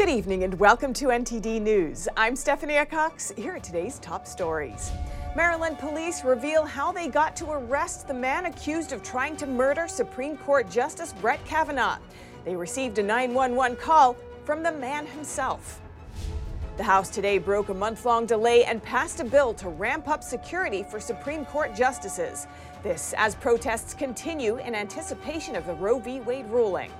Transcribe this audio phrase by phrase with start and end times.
[0.00, 2.08] Good evening and welcome to NTD News.
[2.16, 3.34] I'm Stephanie Cox.
[3.36, 4.90] Here are today's top stories.
[5.36, 9.86] Maryland police reveal how they got to arrest the man accused of trying to murder
[9.86, 11.98] Supreme Court Justice Brett Kavanaugh.
[12.46, 15.82] They received a 911 call from the man himself.
[16.78, 20.24] The House today broke a month long delay and passed a bill to ramp up
[20.24, 22.46] security for Supreme Court justices.
[22.82, 26.20] This as protests continue in anticipation of the Roe v.
[26.20, 26.90] Wade ruling.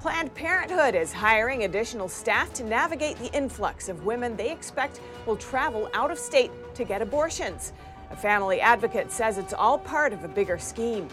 [0.00, 5.36] Planned Parenthood is hiring additional staff to navigate the influx of women they expect will
[5.36, 7.74] travel out of state to get abortions.
[8.10, 11.06] A family advocate says it's all part of a bigger scheme.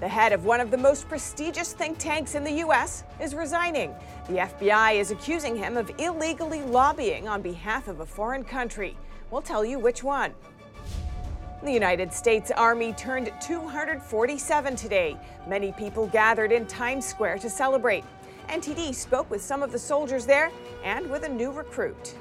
[0.00, 3.04] The head of one of the most prestigious think tanks in the U.S.
[3.20, 3.94] is resigning.
[4.26, 8.96] The FBI is accusing him of illegally lobbying on behalf of a foreign country.
[9.30, 10.34] We'll tell you which one.
[11.62, 15.14] The United States Army turned 247 today.
[15.46, 18.02] Many people gathered in Times Square to celebrate.
[18.48, 20.50] NTD spoke with some of the soldiers there
[20.82, 22.14] and with a new recruit.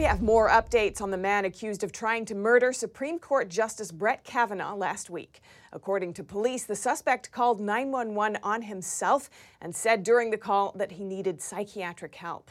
[0.00, 3.92] We have more updates on the man accused of trying to murder Supreme Court Justice
[3.92, 5.42] Brett Kavanaugh last week.
[5.74, 9.28] According to police, the suspect called 911 on himself
[9.60, 12.50] and said during the call that he needed psychiatric help.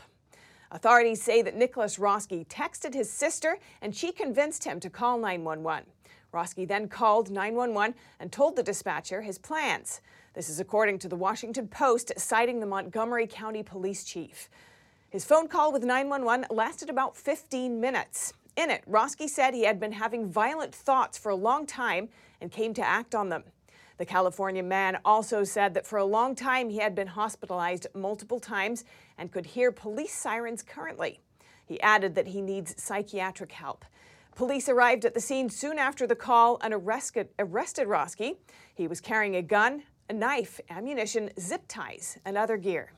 [0.70, 5.88] Authorities say that Nicholas Roske texted his sister and she convinced him to call 911.
[6.32, 10.02] Roske then called 911 and told the dispatcher his plans.
[10.36, 14.52] This is according to the Washington Post, citing the Montgomery County Police Chief.
[15.10, 18.32] His phone call with 911 lasted about 15 minutes.
[18.56, 22.52] In it, Roske said he had been having violent thoughts for a long time and
[22.52, 23.44] came to act on them.
[23.98, 28.40] The California man also said that for a long time he had been hospitalized multiple
[28.40, 28.86] times
[29.18, 31.20] and could hear police sirens currently.
[31.66, 33.86] He added that he needs psychiatric help.
[34.36, 38.38] Police arrived at the scene soon after the call and arrested, arrested Roske.
[38.76, 42.92] He was carrying a gun, a knife, ammunition, zip ties, and other gear.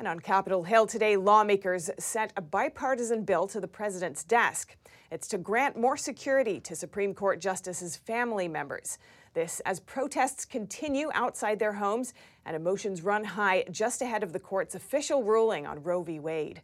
[0.00, 4.74] And on Capitol Hill today, lawmakers sent a bipartisan bill to the president's desk.
[5.10, 8.96] It's to grant more security to Supreme Court justices' family members.
[9.34, 12.14] This as protests continue outside their homes
[12.46, 16.18] and emotions run high just ahead of the court's official ruling on Roe v.
[16.18, 16.62] Wade.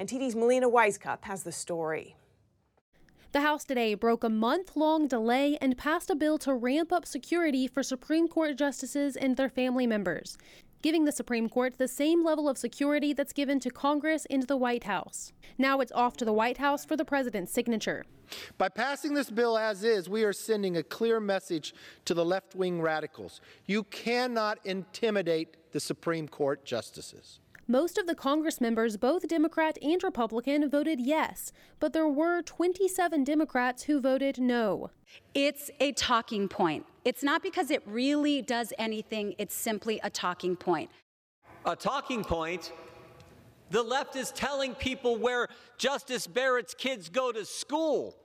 [0.00, 2.16] NTD's Melina Wisecup has the story.
[3.32, 7.04] The House today broke a month long delay and passed a bill to ramp up
[7.04, 10.38] security for Supreme Court justices and their family members
[10.82, 14.56] giving the Supreme Court the same level of security that's given to Congress and the
[14.56, 15.32] White House.
[15.56, 18.04] Now it's off to the White House for the president's signature.
[18.58, 21.74] By passing this bill as is, we are sending a clear message
[22.04, 23.40] to the left wing radicals.
[23.66, 27.40] You cannot intimidate the Supreme Court justices.
[27.70, 33.24] Most of the Congress members, both Democrat and Republican, voted yes, but there were 27
[33.24, 34.88] Democrats who voted no.
[35.34, 36.86] It's a talking point.
[37.04, 40.90] It's not because it really does anything, it's simply a talking point.
[41.66, 42.72] A talking point?
[43.68, 45.46] The left is telling people where
[45.76, 48.16] Justice Barrett's kids go to school.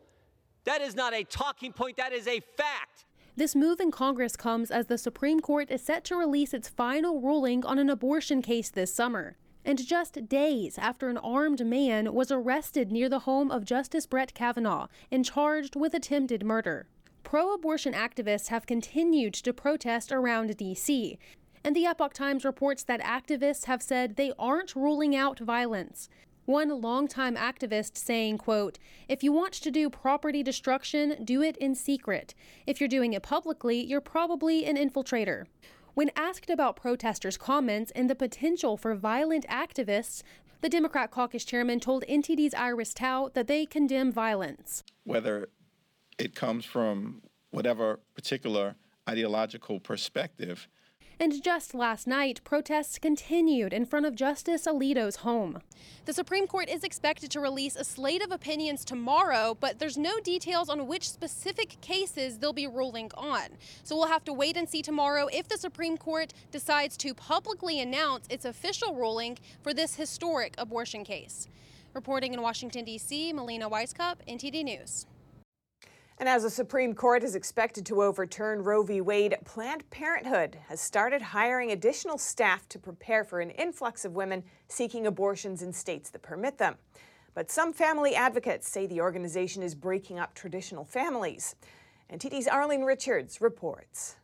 [0.64, 3.04] That is not a talking point, that is a fact.
[3.36, 7.20] This move in Congress comes as the Supreme Court is set to release its final
[7.20, 9.38] ruling on an abortion case this summer.
[9.66, 14.36] And just days after an armed man was arrested near the home of Justice Brett
[14.36, 16.86] Kavanaugh and charged with attempted murder.
[17.24, 21.18] Pro abortion activists have continued to protest around D.C.
[21.64, 26.08] And the Epoch Times reports that activists have said they aren't ruling out violence.
[26.46, 28.78] One longtime activist saying, quote,
[29.08, 32.34] If you want to do property destruction, do it in secret.
[32.68, 35.46] If you're doing it publicly, you're probably an infiltrator.
[35.94, 40.22] When asked about protesters' comments and the potential for violent activists,
[40.60, 44.84] the Democrat caucus chairman told NTD's Iris Tao that they condemn violence.
[45.06, 45.48] Whether
[46.18, 47.22] it comes from
[47.52, 48.76] whatever particular
[49.08, 50.68] ideological perspective,
[51.24, 55.62] and just last night, protests continued in front of Justice Alito's home.
[56.04, 60.20] The Supreme Court is expected to release a slate of opinions tomorrow, but there's no
[60.20, 63.44] details on which specific cases they'll be ruling on.
[63.86, 67.80] So we'll have to wait and see tomorrow if the Supreme Court decides to publicly
[67.80, 71.48] announce its official ruling for this historic abortion case.
[71.94, 75.06] Reporting in Washington, D.C., Melina Wisecup, NTD News.
[76.24, 79.02] And as the Supreme Court is expected to overturn Roe v.
[79.02, 84.42] Wade, Planned Parenthood has started hiring additional staff to prepare for an influx of women
[84.70, 86.78] seeking abortions in states that permit them.
[87.34, 91.58] But some family advocates say the organization is breaking up traditional families.
[92.10, 94.16] NTD's Arlene Richards reports.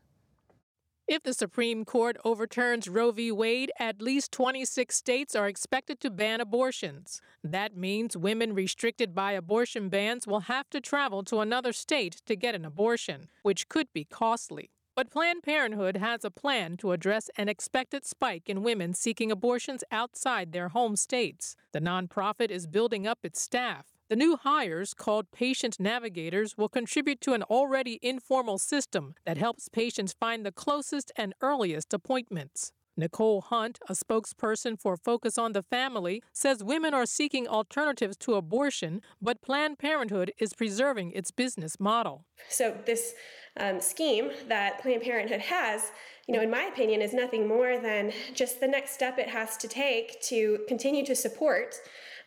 [1.10, 3.32] If the Supreme Court overturns Roe v.
[3.32, 7.20] Wade, at least 26 states are expected to ban abortions.
[7.44, 12.36] That means women restricted by abortion bans will have to travel to another state to
[12.36, 14.70] get an abortion, which could be costly.
[14.96, 19.84] But Planned Parenthood has a plan to address an expected spike in women seeking abortions
[19.92, 21.56] outside their home states.
[21.72, 23.88] The nonprofit is building up its staff.
[24.10, 29.70] The new hires, called patient navigators, will contribute to an already informal system that helps
[29.70, 32.72] patients find the closest and earliest appointments.
[32.98, 38.34] Nicole Hunt, a spokesperson for Focus on the Family, says women are seeking alternatives to
[38.34, 42.26] abortion, but Planned Parenthood is preserving its business model.
[42.50, 43.14] So, this
[43.58, 45.92] um, scheme that Planned Parenthood has,
[46.28, 49.56] you know, in my opinion, is nothing more than just the next step it has
[49.58, 51.76] to take to continue to support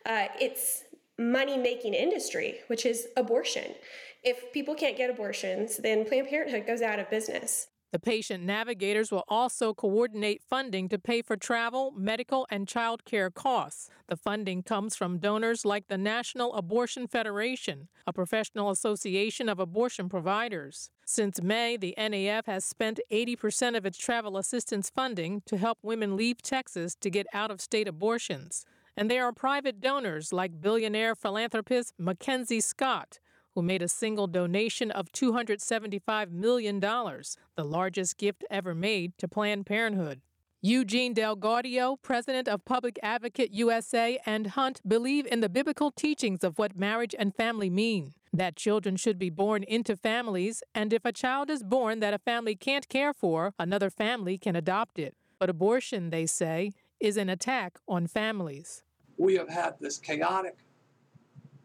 [0.06, 0.81] uh, its
[1.18, 3.74] money making industry, which is abortion.
[4.22, 7.68] If people can't get abortions, then Planned Parenthood goes out of business.
[7.92, 13.28] The patient navigators will also coordinate funding to pay for travel, medical, and child care
[13.28, 13.90] costs.
[14.06, 20.08] The funding comes from donors like the National Abortion Federation, a professional association of abortion
[20.08, 20.90] providers.
[21.04, 26.16] Since May, the NAF has spent 80% of its travel assistance funding to help women
[26.16, 28.64] leave Texas to get out of state abortions.
[28.96, 33.20] And there are private donors like billionaire philanthropist Mackenzie Scott,
[33.54, 39.66] who made a single donation of $275 million, the largest gift ever made to Planned
[39.66, 40.20] Parenthood.
[40.64, 46.44] Eugene Del Gaudio, president of Public Advocate USA, and Hunt believe in the biblical teachings
[46.44, 48.12] of what marriage and family mean.
[48.32, 52.18] That children should be born into families, and if a child is born that a
[52.18, 55.16] family can't care for, another family can adopt it.
[55.40, 56.70] But abortion, they say,
[57.02, 58.84] is an attack on families.
[59.18, 60.56] We have had this chaotic,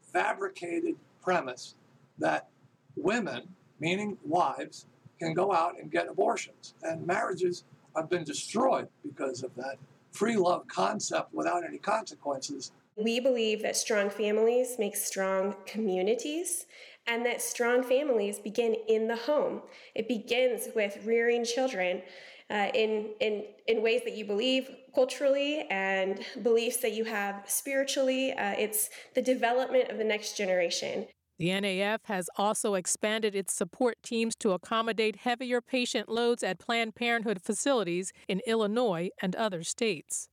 [0.02, 1.76] fabricated premise
[2.18, 2.48] that
[2.96, 3.48] women,
[3.80, 4.88] meaning wives,
[5.20, 6.74] can go out and get abortions.
[6.82, 9.78] And marriages have been destroyed because of that
[10.12, 12.72] free love concept without any consequences.
[12.96, 16.66] We believe that strong families make strong communities
[17.06, 19.62] and that strong families begin in the home.
[19.94, 22.02] It begins with rearing children
[22.50, 28.32] uh, in, in, in ways that you believe culturally and beliefs that you have spiritually.
[28.34, 31.08] Uh, it's the development of the next generation.
[31.40, 36.96] The NAF has also expanded its support teams to accommodate heavier patient loads at Planned
[36.96, 40.30] Parenthood facilities in Illinois and other states.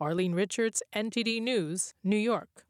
[0.00, 2.64] Arlene Richards, NTD News, New York.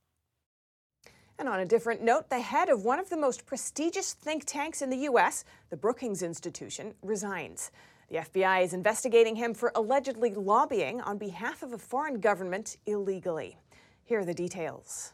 [1.39, 4.83] And on a different note, the head of one of the most prestigious think tanks
[4.83, 7.71] in the U.S., the Brookings Institution, resigns.
[8.11, 13.57] The FBI is investigating him for allegedly lobbying on behalf of a foreign government illegally.
[14.03, 15.13] Here are the details.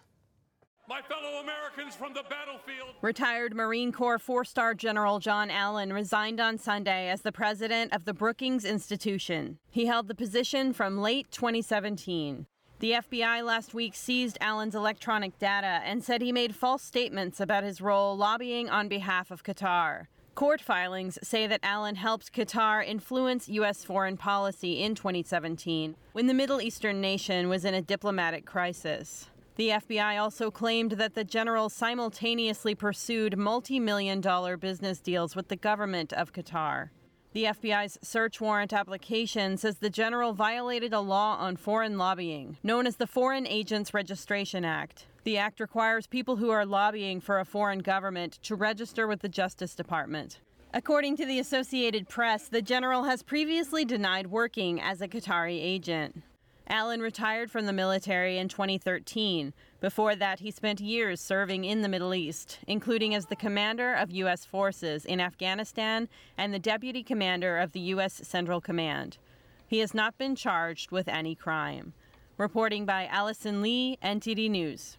[0.88, 2.94] My fellow Americans from the battlefield.
[3.02, 8.06] Retired Marine Corps four star General John Allen resigned on Sunday as the president of
[8.06, 9.58] the Brookings Institution.
[9.68, 12.46] He held the position from late 2017.
[12.78, 17.64] The FBI last week seized Allen's electronic data and said he made false statements about
[17.64, 20.06] his role lobbying on behalf of Qatar.
[20.36, 23.82] Court filings say that Allen helped Qatar influence U.S.
[23.82, 29.30] foreign policy in 2017 when the Middle Eastern nation was in a diplomatic crisis.
[29.54, 35.48] The FBI also claimed that the general simultaneously pursued multi million dollar business deals with
[35.48, 36.90] the government of Qatar.
[37.32, 42.86] The FBI's search warrant application says the general violated a law on foreign lobbying, known
[42.86, 45.06] as the Foreign Agents Registration Act.
[45.26, 49.28] The act requires people who are lobbying for a foreign government to register with the
[49.28, 50.38] Justice Department.
[50.72, 56.22] According to the Associated Press, the general has previously denied working as a Qatari agent.
[56.68, 59.52] Allen retired from the military in 2013.
[59.80, 64.12] Before that, he spent years serving in the Middle East, including as the commander of
[64.12, 64.44] U.S.
[64.44, 68.20] forces in Afghanistan and the deputy commander of the U.S.
[68.22, 69.18] Central Command.
[69.66, 71.94] He has not been charged with any crime.
[72.38, 74.98] Reporting by Allison Lee, NTD News.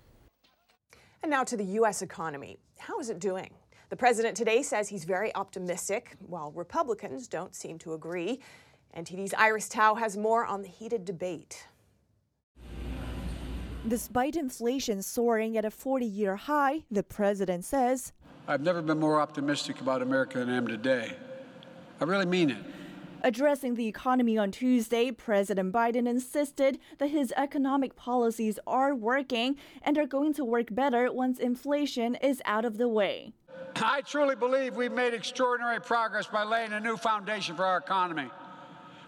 [1.24, 2.02] And now to the U.S.
[2.02, 2.58] economy.
[2.78, 3.50] How is it doing?
[3.90, 8.40] The president today says he's very optimistic, while Republicans don't seem to agree.
[8.96, 11.68] NTD's Iris Tao has more on the heated debate.
[13.88, 18.12] Despite inflation soaring at a 40 year high, the president says,
[18.48, 21.16] I've never been more optimistic about America than I am today.
[22.00, 22.58] I really mean it.
[23.24, 29.98] Addressing the economy on Tuesday, President Biden insisted that his economic policies are working and
[29.98, 33.34] are going to work better once inflation is out of the way.
[33.76, 38.30] I truly believe we've made extraordinary progress by laying a new foundation for our economy,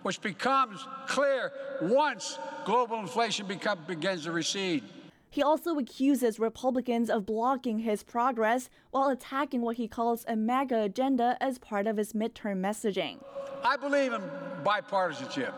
[0.02, 1.52] which becomes clear
[1.82, 4.84] once global inflation become, begins to recede.
[5.32, 10.82] He also accuses Republicans of blocking his progress while attacking what he calls a MAGA
[10.82, 13.24] agenda as part of his midterm messaging.
[13.64, 14.22] I believe in
[14.64, 15.54] bipartisanship,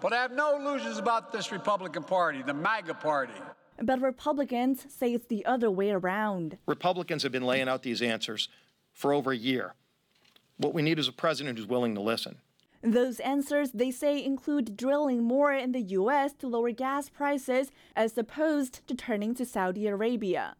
[0.00, 3.32] but I have no illusions about this Republican Party, the MAGA Party.
[3.82, 6.58] But Republicans say it's the other way around.
[6.66, 8.48] Republicans have been laying out these answers
[8.92, 9.74] for over a year.
[10.56, 12.36] What we need is a president who's willing to listen.
[12.82, 16.32] Those answers, they say, include drilling more in the U.S.
[16.34, 20.56] to lower gas prices as opposed to turning to Saudi Arabia.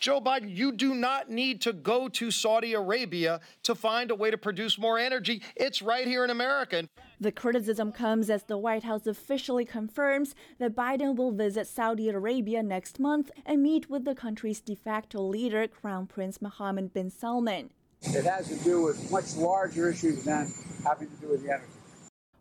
[0.00, 4.30] Joe Biden, you do not need to go to Saudi Arabia to find a way
[4.30, 5.42] to produce more energy.
[5.56, 6.88] It's right here in America.
[7.20, 12.62] The criticism comes as the White House officially confirms that Biden will visit Saudi Arabia
[12.62, 17.70] next month and meet with the country's de facto leader, Crown Prince Mohammed bin Salman.
[18.02, 20.52] It has to do with much larger issues than
[20.84, 21.72] having to do with the energy.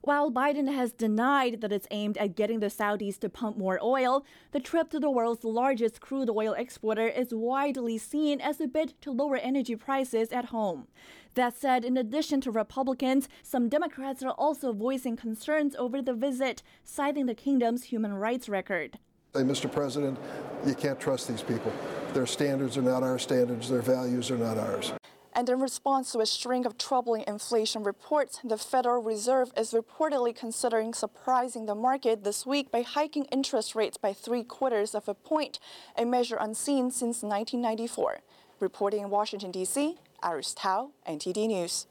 [0.07, 4.25] While Biden has denied that it's aimed at getting the Saudis to pump more oil,
[4.51, 8.93] the trip to the world's largest crude oil exporter is widely seen as a bid
[9.01, 10.87] to lower energy prices at home.
[11.33, 16.63] That said, in addition to Republicans, some Democrats are also voicing concerns over the visit,
[16.85, 18.99] citing the kingdom's human rights record.
[19.35, 19.69] Say, Mr.
[19.69, 20.17] President,
[20.65, 21.73] you can't trust these people.
[22.13, 24.93] Their standards are not our standards, their values are not ours.
[25.37, 30.35] And in response to a string of troubling inflation reports, the Federal Reserve is reportedly
[30.35, 35.13] considering surprising the market this week by hiking interest rates by three quarters of a
[35.13, 35.59] point,
[35.95, 38.21] a measure unseen since 1994.
[38.59, 41.85] Reporting in Washington, D.C., Iris Tao, NTD News.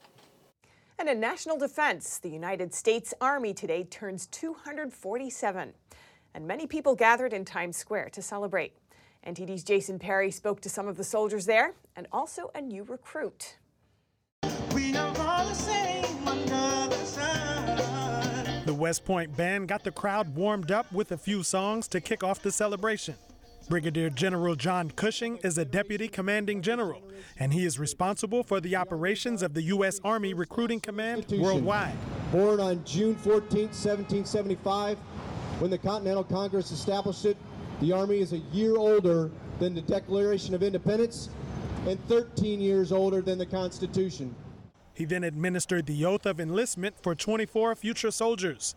[0.98, 5.72] And in national defense, the United States Army today turns 247.
[6.34, 8.72] And many people gathered in Times Square to celebrate.
[9.26, 13.56] NTD's Jason Perry spoke to some of the soldiers there and also a new recruit.
[18.64, 22.22] The West Point Band got the crowd warmed up with a few songs to kick
[22.22, 23.16] off the celebration.
[23.68, 27.02] Brigadier General John Cushing is a deputy commanding general,
[27.40, 29.98] and he is responsible for the operations of the U.S.
[30.04, 31.96] Army Recruiting Command worldwide.
[32.30, 34.98] Born on June 14, 1775,
[35.58, 37.36] when the Continental Congress established it,
[37.80, 41.28] the Army is a year older than the Declaration of Independence
[41.86, 44.34] and 13 years older than the Constitution.
[44.94, 48.74] He then administered the oath of enlistment for 24 future soldiers.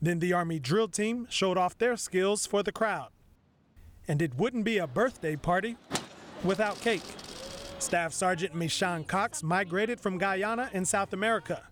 [0.00, 3.08] Then the Army drill team showed off their skills for the crowd.
[4.06, 5.76] And it wouldn't be a birthday party
[6.44, 7.02] without cake.
[7.78, 11.62] Staff Sergeant Michonne Cox migrated from Guyana in South America.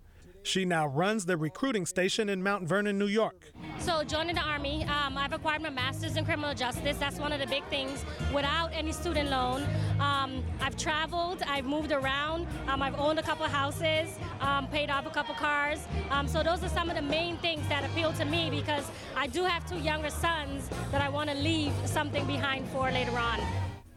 [0.45, 3.53] She now runs the recruiting station in Mount Vernon, New York.
[3.79, 6.97] So, joining the Army, um, I've acquired my master's in criminal justice.
[6.99, 9.63] That's one of the big things without any student loan.
[10.01, 15.07] Um, I've traveled, I've moved around, um, I've owned a couple houses, um, paid off
[15.07, 15.79] a couple cars.
[16.11, 19.29] Um, so, those are some of the main things that appeal to me because I
[19.29, 23.41] do have two younger sons that I want to leave something behind for later on.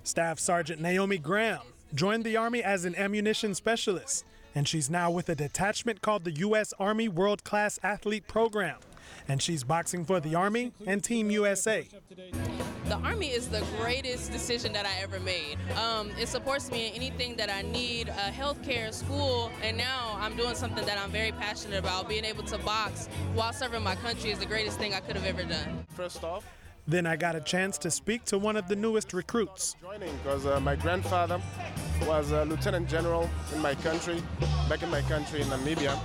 [0.03, 1.61] Staff Sergeant Naomi Graham
[1.95, 6.31] joined the Army as an ammunition specialist and she's now with a detachment called the
[6.31, 6.73] U.S.
[6.79, 8.77] Army World Class Athlete Program.
[9.27, 11.87] And she's boxing for the Army and Team USA.
[12.85, 15.57] The Army is the greatest decision that I ever made.
[15.75, 20.35] Um, it supports me in anything that I need, uh, healthcare, school, and now I'm
[20.35, 22.07] doing something that I'm very passionate about.
[22.07, 25.25] Being able to box while serving my country is the greatest thing I could have
[25.25, 25.85] ever done.
[25.89, 26.45] First off,
[26.87, 29.75] then I got a chance to speak to one of the newest recruits.
[29.81, 31.41] Joining because uh, my grandfather
[32.05, 34.21] was a lieutenant general in my country,
[34.69, 35.97] back in my country in Namibia.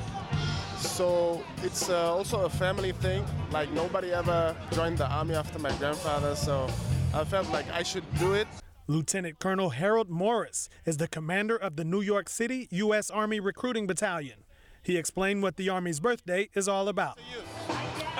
[0.78, 3.24] So it's uh, also a family thing.
[3.50, 6.68] Like nobody ever joined the army after my grandfather, so
[7.12, 8.46] I felt like I should do it.
[8.86, 13.10] Lieutenant Colonel Harold Morris is the commander of the New York City U.S.
[13.10, 14.44] Army Recruiting Battalion.
[14.82, 17.18] He explained what the Army's birthday is all about.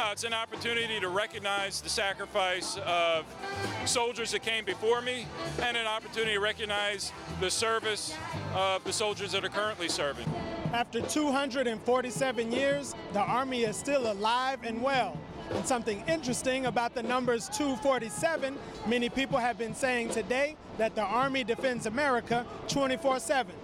[0.01, 3.27] Uh, it's an opportunity to recognize the sacrifice of
[3.85, 5.27] soldiers that came before me
[5.61, 8.15] and an opportunity to recognize the service
[8.55, 10.27] of the soldiers that are currently serving.
[10.73, 15.19] After 247 years, the Army is still alive and well.
[15.51, 21.05] And something interesting about the numbers 247, many people have been saying today that the
[21.05, 23.55] Army defends America 24 7.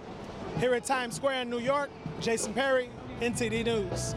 [0.59, 1.89] Here at Times Square in New York,
[2.21, 2.91] Jason Perry,
[3.21, 4.13] NTD News.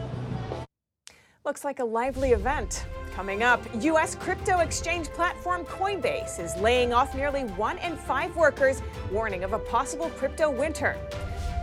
[1.43, 2.85] Looks like a lively event.
[3.15, 4.13] Coming up, U.S.
[4.13, 9.57] crypto exchange platform Coinbase is laying off nearly one in five workers, warning of a
[9.57, 10.95] possible crypto winter.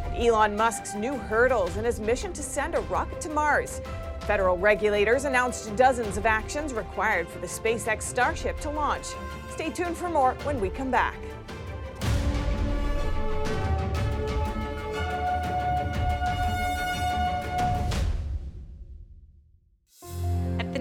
[0.05, 3.81] And Elon Musk's new hurdles in his mission to send a rocket to Mars.
[4.23, 9.07] Federal regulators announced dozens of actions required for the SpaceX Starship to launch.
[9.49, 11.15] Stay tuned for more when we come back.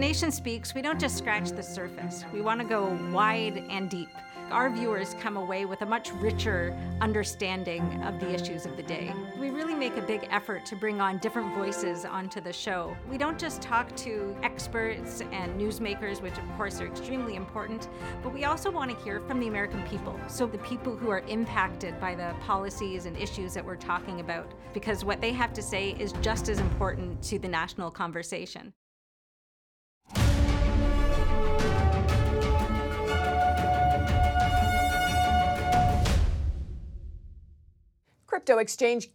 [0.08, 2.24] Nation Speaks, we don't just scratch the surface.
[2.32, 4.08] We want to go wide and deep.
[4.52, 9.14] our viewers come away with a much richer understanding of the issues of the day.
[9.38, 12.96] We really make a big effort to bring on different voices onto the show.
[13.10, 17.90] We don't just talk to experts and newsmakers, which of course are extremely important,
[18.24, 20.18] but we also want to hear from the American people.
[20.28, 24.54] So the people who are impacted by the policies and issues that we're talking about,
[24.74, 28.74] because what they have to say is just as important to the national conversation.
[38.26, 39.10] Crypto exchange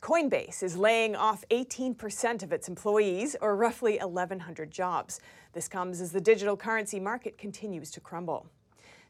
[0.00, 5.18] Coinbase is laying off 18% of its employees, or roughly 1,100 jobs.
[5.54, 8.46] This comes as the digital currency market continues to crumble.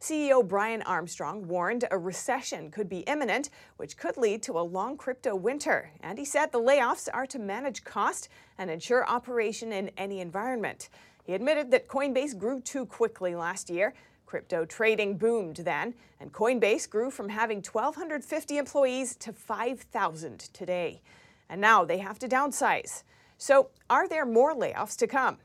[0.00, 4.96] CEO Brian Armstrong warned a recession could be imminent, which could lead to a long
[4.96, 5.90] crypto winter.
[6.00, 10.90] And he said the layoffs are to manage cost and ensure operation in any environment.
[11.24, 13.94] He admitted that Coinbase grew too quickly last year
[14.34, 21.00] Crypto trading boomed then, and Coinbase grew from having 1,250 employees to 5,000 today.
[21.48, 23.04] And now they have to downsize.
[23.38, 25.38] So, are there more layoffs to come?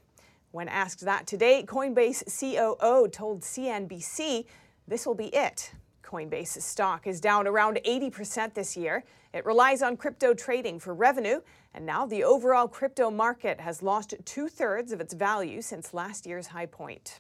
[0.52, 4.46] When asked that today, Coinbase COO told CNBC
[4.88, 5.72] this will be it.
[6.10, 9.04] Coinbase's stock is down around 80% this year.
[9.32, 11.42] It relies on crypto trading for revenue,
[11.76, 16.26] and now the overall crypto market has lost two thirds of its value since last
[16.26, 17.20] year's high point.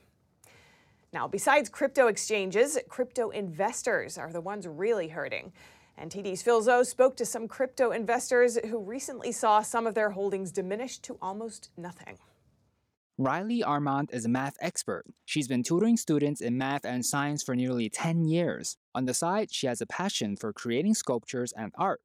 [1.13, 5.51] Now, besides crypto exchanges, crypto investors are the ones really hurting.
[6.01, 10.51] NTD's Phil Zoe spoke to some crypto investors who recently saw some of their holdings
[10.51, 12.17] diminish to almost nothing.
[13.22, 15.04] Riley Armand is a math expert.
[15.26, 18.78] She's been tutoring students in math and science for nearly 10 years.
[18.96, 22.00] On the side, she has a passion for creating sculptures and art.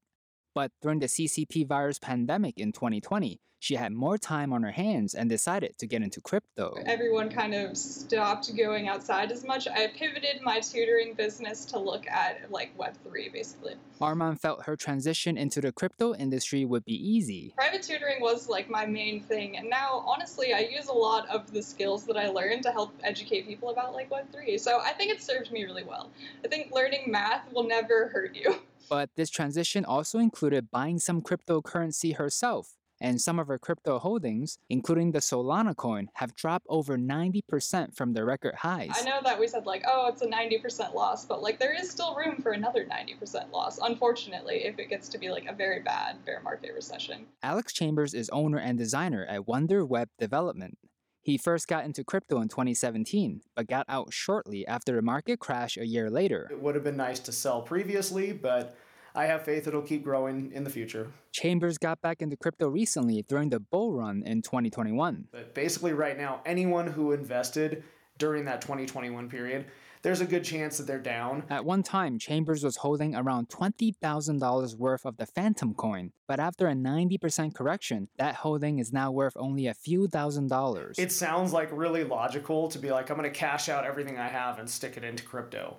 [0.54, 5.14] But during the CCP virus pandemic in 2020, she had more time on her hands
[5.14, 6.76] and decided to get into crypto.
[6.84, 9.66] Everyone kind of stopped going outside as much.
[9.66, 13.76] I pivoted my tutoring business to look at like Web3 basically.
[14.02, 17.54] Arman felt her transition into the crypto industry would be easy.
[17.56, 21.50] Private tutoring was like my main thing, and now honestly, I use a lot of
[21.50, 24.60] the skills that I learned to help educate people about like Web3.
[24.60, 26.10] So I think it served me really well.
[26.44, 28.56] I think learning math will never hurt you.
[28.88, 34.58] But this transition also included buying some cryptocurrency herself and some of her crypto holdings,
[34.70, 38.92] including the Solana coin, have dropped over 90% from their record highs.
[38.94, 41.90] I know that we said like, oh, it's a 90% loss, but like there is
[41.90, 45.80] still room for another 90% loss, unfortunately, if it gets to be like a very
[45.80, 47.26] bad bear market recession.
[47.42, 50.78] Alex Chambers is owner and designer at Wonder Web Development.
[51.24, 55.78] He first got into crypto in 2017, but got out shortly after the market crash
[55.78, 56.48] a year later.
[56.50, 58.76] It would have been nice to sell previously, but
[59.14, 61.10] I have faith it'll keep growing in the future.
[61.32, 65.28] Chambers got back into crypto recently during the bull run in 2021.
[65.32, 67.84] But basically, right now, anyone who invested
[68.18, 69.64] during that 2021 period,
[70.04, 71.44] there's a good chance that they're down.
[71.48, 76.68] At one time, Chambers was holding around $20,000 worth of the Fantom coin, but after
[76.68, 80.98] a 90% correction, that holding is now worth only a few thousand dollars.
[80.98, 84.28] It sounds like really logical to be like, I'm going to cash out everything I
[84.28, 85.78] have and stick it into crypto.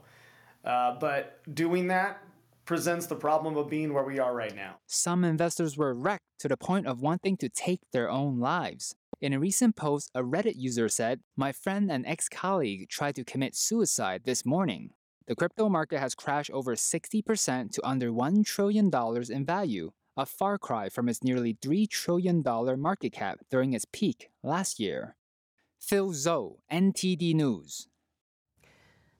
[0.65, 2.19] Uh, but doing that
[2.65, 4.77] presents the problem of being where we are right now.
[4.87, 8.95] Some investors were wrecked to the point of wanting to take their own lives.
[9.25, 13.23] In a recent post, a Reddit user said, My friend and ex colleague tried to
[13.23, 14.91] commit suicide this morning.
[15.25, 18.91] The crypto market has crashed over 60% to under $1 trillion
[19.31, 22.43] in value, a far cry from its nearly $3 trillion
[22.79, 25.15] market cap during its peak last year.
[25.79, 27.87] Phil Zoe, NTD News.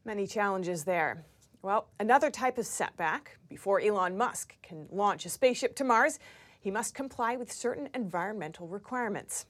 [0.05, 1.25] Many challenges there.
[1.63, 3.39] Well, another type of setback.
[3.49, 6.19] Before Elon Musk can launch a spaceship to Mars,
[6.59, 9.47] he must comply with certain environmental requirements.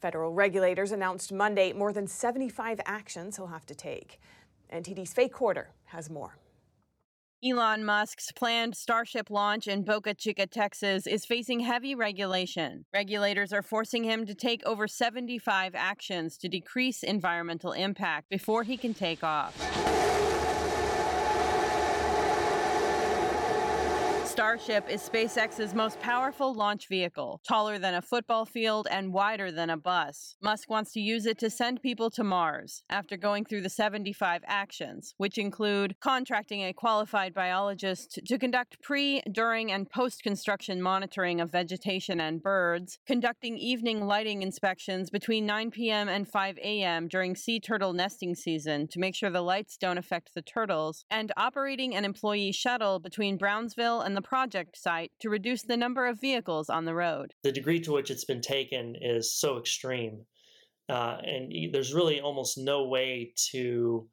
[0.00, 4.20] Federal regulators announced Monday more than 75 actions he'll have to take.
[4.72, 6.38] NTD's Faye Quarter has more.
[7.44, 12.86] Elon Musk's planned Starship launch in Boca Chica, Texas is facing heavy regulation.
[12.94, 18.76] Regulators are forcing him to take over 75 actions to decrease environmental impact before he
[18.76, 19.54] can take off.
[24.36, 29.70] Starship is SpaceX's most powerful launch vehicle, taller than a football field and wider than
[29.70, 30.36] a bus.
[30.42, 34.42] Musk wants to use it to send people to Mars after going through the 75
[34.46, 41.40] actions, which include contracting a qualified biologist to conduct pre, during, and post construction monitoring
[41.40, 46.10] of vegetation and birds, conducting evening lighting inspections between 9 p.m.
[46.10, 47.08] and 5 a.m.
[47.08, 51.32] during sea turtle nesting season to make sure the lights don't affect the turtles, and
[51.38, 56.20] operating an employee shuttle between Brownsville and the project site to reduce the number of
[56.20, 57.32] vehicles on the road.
[57.42, 60.26] The degree to which it's been taken is so extreme.
[60.90, 64.06] Uh, and there's really almost no way to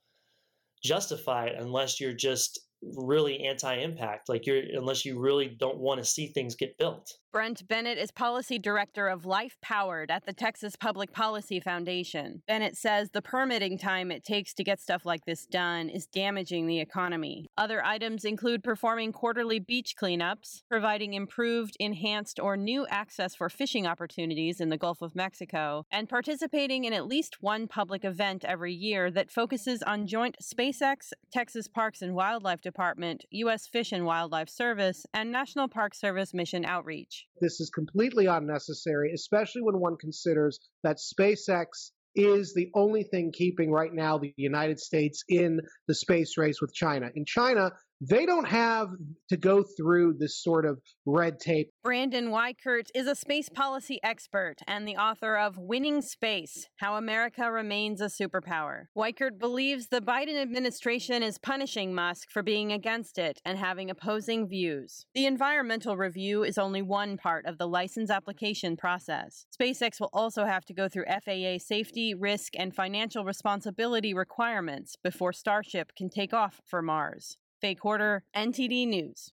[0.81, 2.57] justify it unless you're just
[2.95, 7.67] really anti-impact like you're unless you really don't want to see things get built Brent
[7.67, 12.43] Bennett is policy director of Life Powered at the Texas Public Policy Foundation.
[12.47, 16.67] Bennett says the permitting time it takes to get stuff like this done is damaging
[16.67, 17.49] the economy.
[17.57, 23.87] Other items include performing quarterly beach cleanups, providing improved, enhanced, or new access for fishing
[23.87, 28.75] opportunities in the Gulf of Mexico, and participating in at least one public event every
[28.75, 33.65] year that focuses on joint SpaceX, Texas Parks and Wildlife Department, U.S.
[33.65, 37.22] Fish and Wildlife Service, and National Park Service mission outreach.
[37.41, 43.71] This is completely unnecessary, especially when one considers that SpaceX is the only thing keeping
[43.71, 47.09] right now the United States in the space race with China.
[47.15, 47.71] In China,
[48.09, 48.89] they don't have
[49.29, 51.69] to go through this sort of red tape.
[51.83, 57.49] Brandon Weichert is a space policy expert and the author of Winning Space How America
[57.51, 58.85] Remains a Superpower.
[58.97, 64.47] Weichert believes the Biden administration is punishing Musk for being against it and having opposing
[64.47, 65.05] views.
[65.13, 69.45] The environmental review is only one part of the license application process.
[69.57, 75.31] SpaceX will also have to go through FAA safety, risk, and financial responsibility requirements before
[75.31, 77.37] Starship can take off for Mars.
[77.63, 79.31] Faye Quarter, NTD News.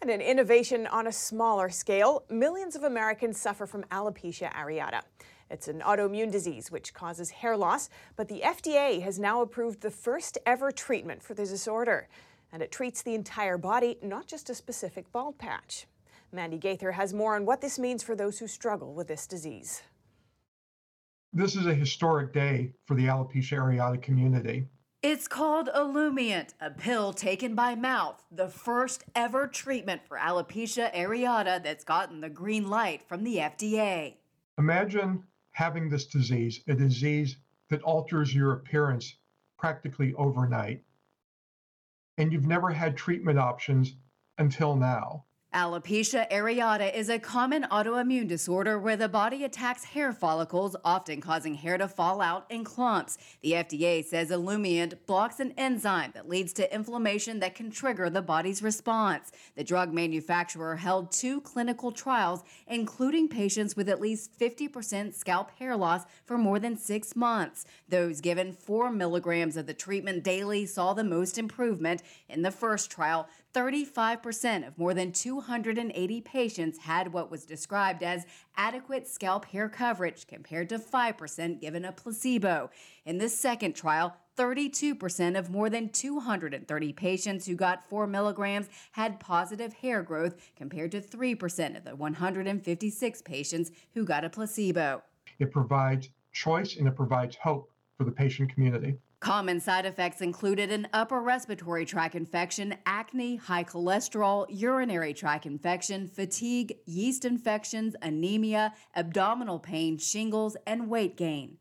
[0.00, 5.00] And an innovation on a smaller scale, millions of Americans suffer from alopecia areata.
[5.50, 9.90] It's an autoimmune disease which causes hair loss, but the FDA has now approved the
[9.90, 12.06] first ever treatment for the disorder.
[12.52, 15.88] And it treats the entire body, not just a specific bald patch.
[16.30, 19.82] Mandy Gaither has more on what this means for those who struggle with this disease.
[21.32, 24.68] This is a historic day for the alopecia areata community.
[25.02, 31.60] It's called Olumiant, a pill taken by mouth, the first ever treatment for alopecia areata
[31.60, 34.14] that's gotten the green light from the FDA.
[34.58, 37.36] Imagine having this disease, a disease
[37.68, 39.16] that alters your appearance
[39.58, 40.84] practically overnight,
[42.16, 43.96] and you've never had treatment options
[44.38, 45.24] until now.
[45.54, 51.52] Alopecia areata is a common autoimmune disorder where the body attacks hair follicles, often causing
[51.52, 53.18] hair to fall out in clumps.
[53.42, 58.22] The FDA says Olumiant blocks an enzyme that leads to inflammation that can trigger the
[58.22, 59.30] body's response.
[59.54, 65.76] The drug manufacturer held two clinical trials, including patients with at least 50% scalp hair
[65.76, 67.66] loss for more than six months.
[67.90, 72.02] Those given four milligrams of the treatment daily saw the most improvement.
[72.30, 78.24] In the first trial, 35% of more than 280 patients had what was described as
[78.56, 82.70] adequate scalp hair coverage compared to 5% given a placebo.
[83.04, 89.20] In the second trial, 32% of more than 230 patients who got 4 milligrams had
[89.20, 95.02] positive hair growth compared to 3% of the 156 patients who got a placebo.
[95.38, 98.96] It provides choice and it provides hope for the patient community.
[99.22, 106.08] Common side effects included an upper respiratory tract infection, acne, high cholesterol, urinary tract infection,
[106.08, 111.56] fatigue, yeast infections, anemia, abdominal pain, shingles, and weight gain.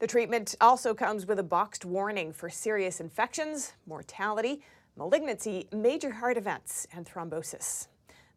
[0.00, 4.62] The treatment also comes with a boxed warning for serious infections, mortality,
[4.96, 7.86] malignancy, major heart events, and thrombosis.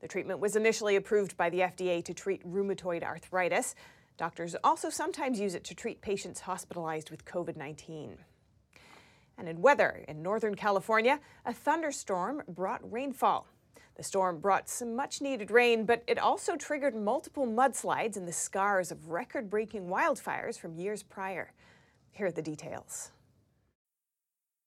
[0.01, 3.73] The treatment was initially approved by the FDA to treat rheumatoid arthritis.
[4.17, 8.17] Doctors also sometimes use it to treat patients hospitalized with COVID 19.
[9.37, 13.47] And in weather, in Northern California, a thunderstorm brought rainfall.
[13.95, 18.33] The storm brought some much needed rain, but it also triggered multiple mudslides and the
[18.33, 21.53] scars of record breaking wildfires from years prior.
[22.11, 23.11] Here are the details.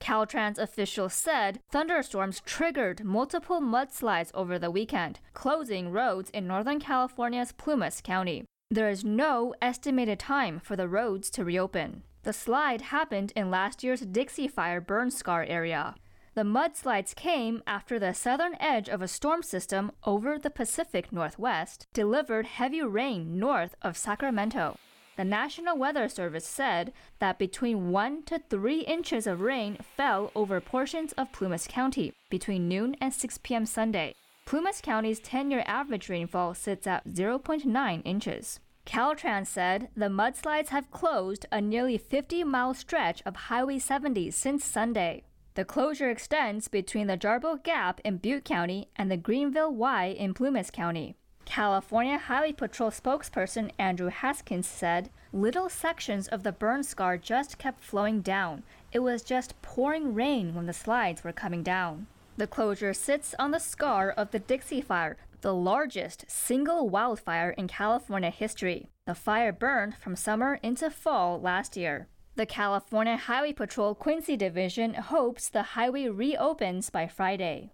[0.00, 7.52] Caltrans officials said thunderstorms triggered multiple mudslides over the weekend, closing roads in Northern California's
[7.52, 8.44] Plumas County.
[8.68, 12.02] There is no estimated time for the roads to reopen.
[12.24, 15.94] The slide happened in last year's Dixie Fire burn scar area.
[16.34, 21.86] The mudslides came after the southern edge of a storm system over the Pacific Northwest
[21.92, 24.76] delivered heavy rain north of Sacramento.
[25.16, 30.60] The National Weather Service said that between 1 to 3 inches of rain fell over
[30.60, 33.64] portions of Plumas County between noon and 6 p.m.
[33.64, 34.16] Sunday.
[34.46, 38.60] Plumas County's 10 year average rainfall sits at 0.9 inches.
[38.86, 44.64] Caltrans said the mudslides have closed a nearly 50 mile stretch of Highway 70 since
[44.64, 45.24] Sunday.
[45.54, 50.32] The closure extends between the Jarbo Gap in Butte County and the Greenville Y in
[50.32, 51.16] Plumas County.
[51.44, 57.80] California Highway Patrol spokesperson Andrew Haskins said little sections of the burn scar just kept
[57.82, 58.62] flowing down.
[58.92, 62.06] It was just pouring rain when the slides were coming down.
[62.38, 67.66] The closure sits on the scar of the Dixie Fire, the largest single wildfire in
[67.66, 68.90] California history.
[69.06, 72.08] The fire burned from summer into fall last year.
[72.34, 77.72] The California Highway Patrol Quincy Division hopes the highway reopens by Friday.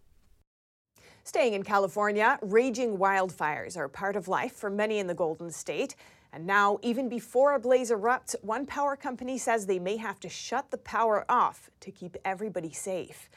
[1.24, 5.96] Staying in California, raging wildfires are part of life for many in the Golden State.
[6.32, 10.28] And now, even before a blaze erupts, one power company says they may have to
[10.28, 13.28] shut the power off to keep everybody safe.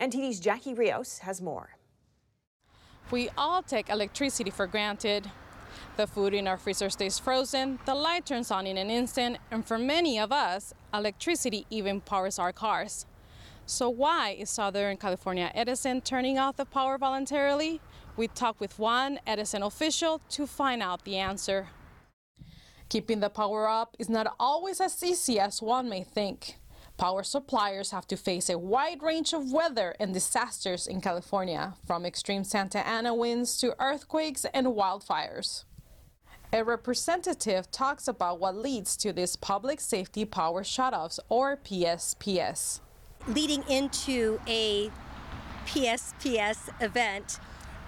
[0.00, 1.70] NTD's Jackie Rios has more.
[3.10, 5.30] We all take electricity for granted.
[5.96, 9.64] The food in our freezer stays frozen, the light turns on in an instant, and
[9.64, 13.06] for many of us, electricity even powers our cars.
[13.64, 17.80] So, why is Southern California Edison turning off the power voluntarily?
[18.16, 21.68] We talked with one Edison official to find out the answer.
[22.90, 26.58] Keeping the power up is not always as easy as one may think.
[26.96, 32.06] Power suppliers have to face a wide range of weather and disasters in California, from
[32.06, 35.64] extreme Santa Ana winds to earthquakes and wildfires.
[36.54, 42.80] A representative talks about what leads to these public safety power shutoffs, or PSPS.
[43.28, 44.90] Leading into a
[45.66, 47.40] PSPS event,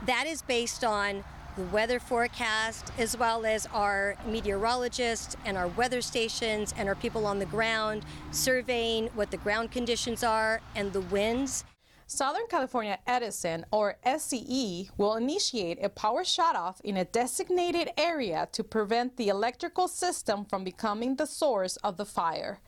[0.04, 1.24] that is based on
[1.58, 7.26] the weather forecast, as well as our meteorologists and our weather stations and our people
[7.26, 11.64] on the ground surveying what the ground conditions are and the winds.
[12.06, 18.62] Southern California Edison, or SCE, will initiate a power shutoff in a designated area to
[18.62, 22.60] prevent the electrical system from becoming the source of the fire.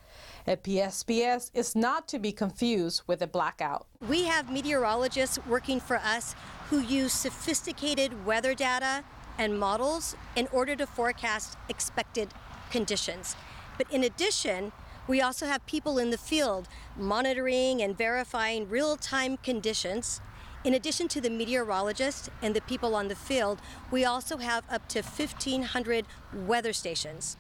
[0.47, 3.87] A PSPS is not to be confused with a blackout.
[4.09, 6.35] We have meteorologists working for us
[6.71, 9.05] who use sophisticated weather data
[9.37, 12.31] and models in order to forecast expected
[12.71, 13.37] conditions.
[13.77, 14.73] But in addition,
[15.07, 20.21] we also have people in the field monitoring and verifying real time conditions.
[20.65, 24.89] In addition to the meteorologists and the people on the field, we also have up
[24.89, 27.37] to 1,500 weather stations.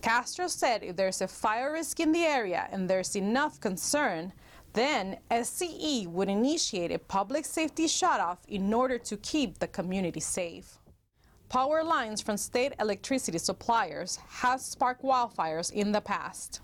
[0.00, 4.32] Castro said if there's a fire risk in the area and there's enough concern,
[4.74, 10.78] then SCE would initiate a public safety shutoff in order to keep the community safe.
[11.48, 16.60] Power lines from state electricity suppliers have sparked wildfires in the past.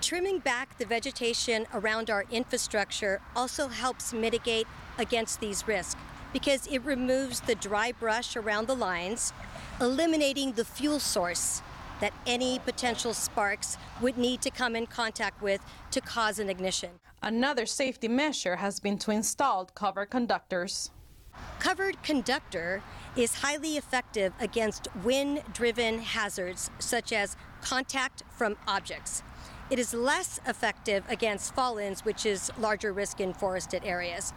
[0.00, 4.66] Trimming back the vegetation around our infrastructure also helps mitigate
[4.98, 6.00] against these risks
[6.32, 9.32] because it removes the dry brush around the lines,
[9.80, 11.60] eliminating the fuel source
[12.02, 15.60] that any potential sparks would need to come in contact with
[15.92, 16.90] to cause an ignition.
[17.22, 20.90] Another safety measure has been to install covered conductors.
[21.60, 22.82] Covered conductor
[23.14, 29.22] is highly effective against wind driven hazards such as contact from objects.
[29.70, 34.32] It is less effective against fall-ins, which is larger risk in forested areas.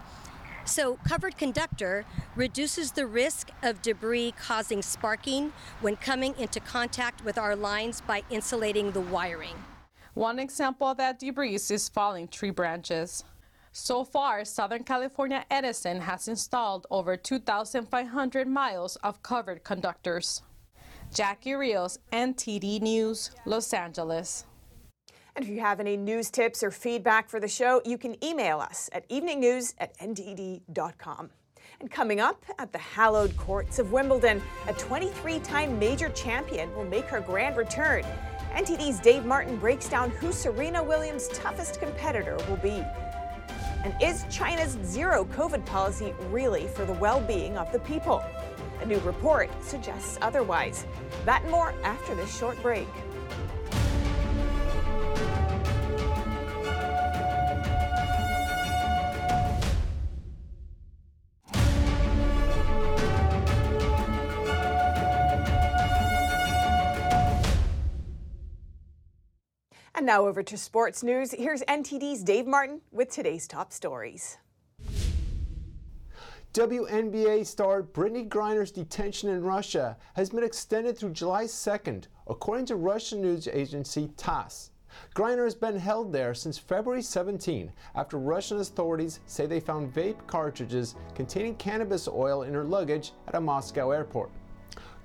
[0.66, 7.38] So, covered conductor reduces the risk of debris causing sparking when coming into contact with
[7.38, 9.54] our lines by insulating the wiring.
[10.16, 13.24] One example of that debris is falling tree branches.
[13.74, 20.42] So far, Southern California Edison has installed over 2,500 miles of covered conductors.
[21.14, 24.46] Jackie Rios, NTD News, Los Angeles.
[25.36, 28.60] And if you have any news tips or feedback for the show, you can email
[28.60, 31.30] us at eveningnews at ntd.com.
[31.82, 36.86] And coming up at the hallowed courts of Wimbledon, a 23 time major champion will
[36.86, 38.04] make her grand return.
[38.54, 42.82] NTD's Dave Martin breaks down who Serena Williams' toughest competitor will be.
[43.84, 48.24] And is China's zero COVID policy really for the well being of the people?
[48.82, 50.86] A new report suggests otherwise.
[51.26, 52.88] That and more after this short break.
[69.98, 71.32] And now over to sports news.
[71.32, 74.38] Here's NTD's Dave Martin with today's top stories.
[76.52, 82.76] WNBA star Brittney Griner's detention in Russia has been extended through July 2nd, according to
[82.76, 84.72] Russian news agency TASS.
[85.16, 90.28] Griner has been held there since February 17 after Russian authorities say they found vape
[90.28, 94.30] cartridges containing cannabis oil in her luggage at a Moscow airport.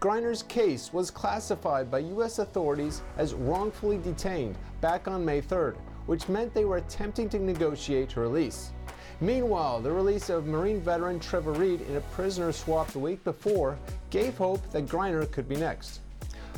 [0.01, 2.39] Griner's case was classified by U.S.
[2.39, 8.11] authorities as wrongfully detained back on May 3rd, which meant they were attempting to negotiate
[8.13, 8.73] her release.
[9.21, 13.79] Meanwhile, the release of Marine veteran Trevor Reed in a prisoner swap the week before
[14.09, 16.01] gave hope that Griner could be next.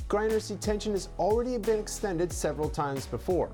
[0.09, 3.51] Griner's detention has already been extended several times before.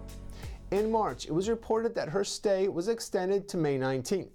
[0.70, 4.28] In March, it was reported that her stay was extended to May 19th.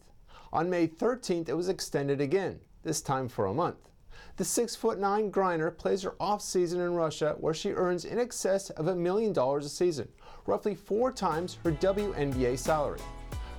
[0.52, 3.93] On May 13th, it was extended again, this time for a month.
[4.36, 8.88] The 6'9 Griner plays her off season in Russia where she earns in excess of
[8.88, 10.08] a million dollars a season.
[10.48, 13.00] roughly four times her WNBA salary.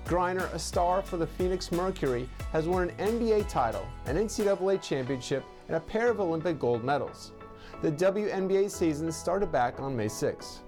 [0.04, 5.44] Griner, a star for the Phoenix Mercury, has won an NBA title, an NCAA championship,
[5.68, 7.30] and a pair of Olympic gold medals.
[7.80, 10.60] The WNBA season started back on May 6.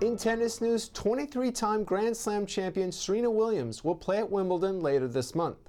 [0.00, 5.06] In tennis news, 23 time Grand Slam champion Serena Williams will play at Wimbledon later
[5.06, 5.67] this month.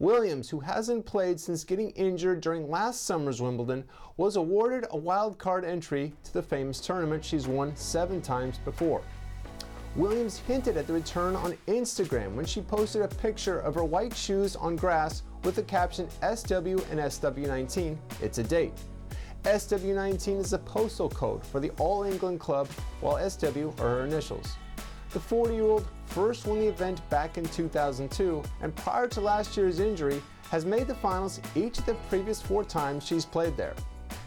[0.00, 3.82] Williams, who hasn't played since getting injured during last summer's Wimbledon,
[4.16, 9.02] was awarded a wild card entry to the famous tournament she's won seven times before.
[9.96, 14.14] Williams hinted at the return on Instagram when she posted a picture of her white
[14.14, 18.74] shoes on grass with the caption SW and SW19, it's a date.
[19.42, 22.68] SW19 is a postal code for the All England Club,
[23.00, 24.58] while SW are her initials.
[25.10, 29.56] The 40 year old first won the event back in 2002 and prior to last
[29.56, 33.74] year's injury has made the finals each of the previous four times she's played there.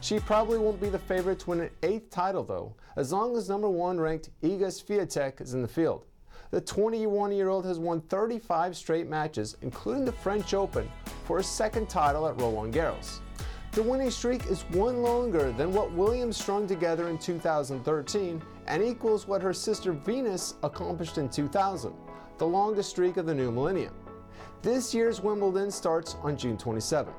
[0.01, 3.47] She probably won't be the favorite to win an eighth title though, as long as
[3.47, 6.05] number one ranked Iga Swiatek is in the field.
[6.49, 10.89] The 21 year old has won 35 straight matches, including the French Open,
[11.25, 13.19] for his second title at Roland Garros.
[13.73, 19.27] The winning streak is one longer than what Williams strung together in 2013 and equals
[19.27, 21.93] what her sister Venus accomplished in 2000,
[22.37, 23.93] the longest streak of the new millennium.
[24.61, 27.13] This year's Wimbledon starts on June 27.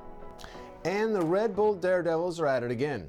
[0.85, 3.09] And the Red Bull Daredevils are at it again,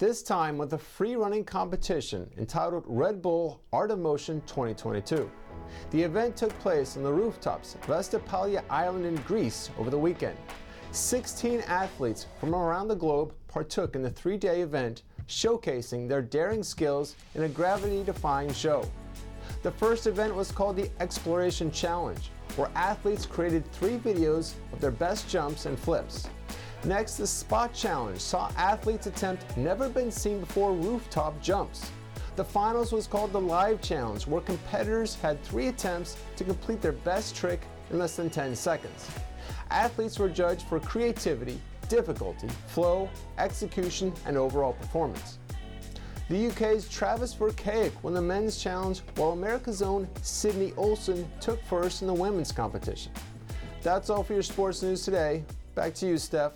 [0.00, 5.30] this time with a free running competition entitled Red Bull Art of Motion 2022.
[5.90, 10.38] The event took place on the rooftops of Astypalaia Island in Greece over the weekend.
[10.92, 16.62] 16 athletes from around the globe partook in the three day event, showcasing their daring
[16.62, 18.86] skills in a gravity defying show.
[19.62, 24.90] The first event was called the Exploration Challenge, where athletes created three videos of their
[24.90, 26.28] best jumps and flips.
[26.84, 31.90] Next, the Spot Challenge saw athletes attempt never been seen before rooftop jumps.
[32.36, 36.92] The finals was called the Live Challenge, where competitors had three attempts to complete their
[36.92, 39.08] best trick in less than 10 seconds
[39.70, 45.38] athletes were judged for creativity, difficulty, flow, execution, and overall performance.
[46.30, 52.02] The UK's Travis Verkaik won the men's challenge, while America's own Sydney Olsen took first
[52.02, 53.12] in the women's competition.
[53.82, 55.44] That's all for your sports news today.
[55.74, 56.52] Back to you, Steph.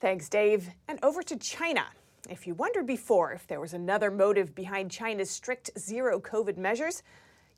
[0.00, 0.68] Thanks, Dave.
[0.88, 1.86] And over to China.
[2.28, 7.02] If you wondered before if there was another motive behind China's strict zero COVID measures,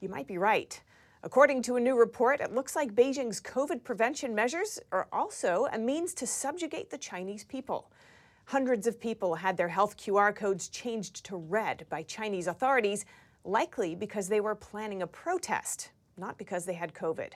[0.00, 0.80] you might be right.
[1.22, 5.78] According to a new report, it looks like Beijing's COVID prevention measures are also a
[5.78, 7.92] means to subjugate the Chinese people.
[8.46, 13.04] Hundreds of people had their health QR codes changed to red by Chinese authorities,
[13.44, 17.32] likely because they were planning a protest, not because they had COVID.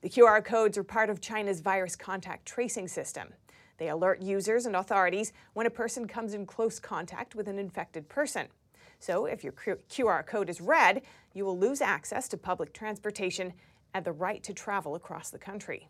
[0.00, 3.28] The QR codes are part of China's virus contact tracing system.
[3.76, 8.08] They alert users and authorities when a person comes in close contact with an infected
[8.08, 8.48] person.
[8.98, 13.52] So if your QR code is red, you will lose access to public transportation
[13.94, 15.88] and the right to travel across the country.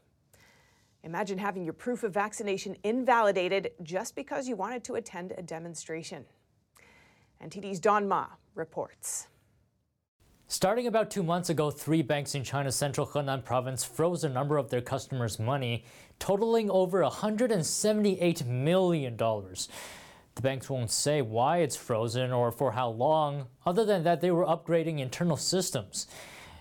[1.05, 6.25] Imagine having your proof of vaccination invalidated just because you wanted to attend a demonstration.
[7.43, 9.29] NTD's Don Ma reports.
[10.51, 14.57] Starting about two months ago, three banks in China's central Henan province froze a number
[14.57, 15.85] of their customers' money,
[16.19, 19.17] totaling over $178 million.
[20.39, 24.31] The banks won't say why it's frozen or for how long, other than that they
[24.31, 26.07] were upgrading internal systems.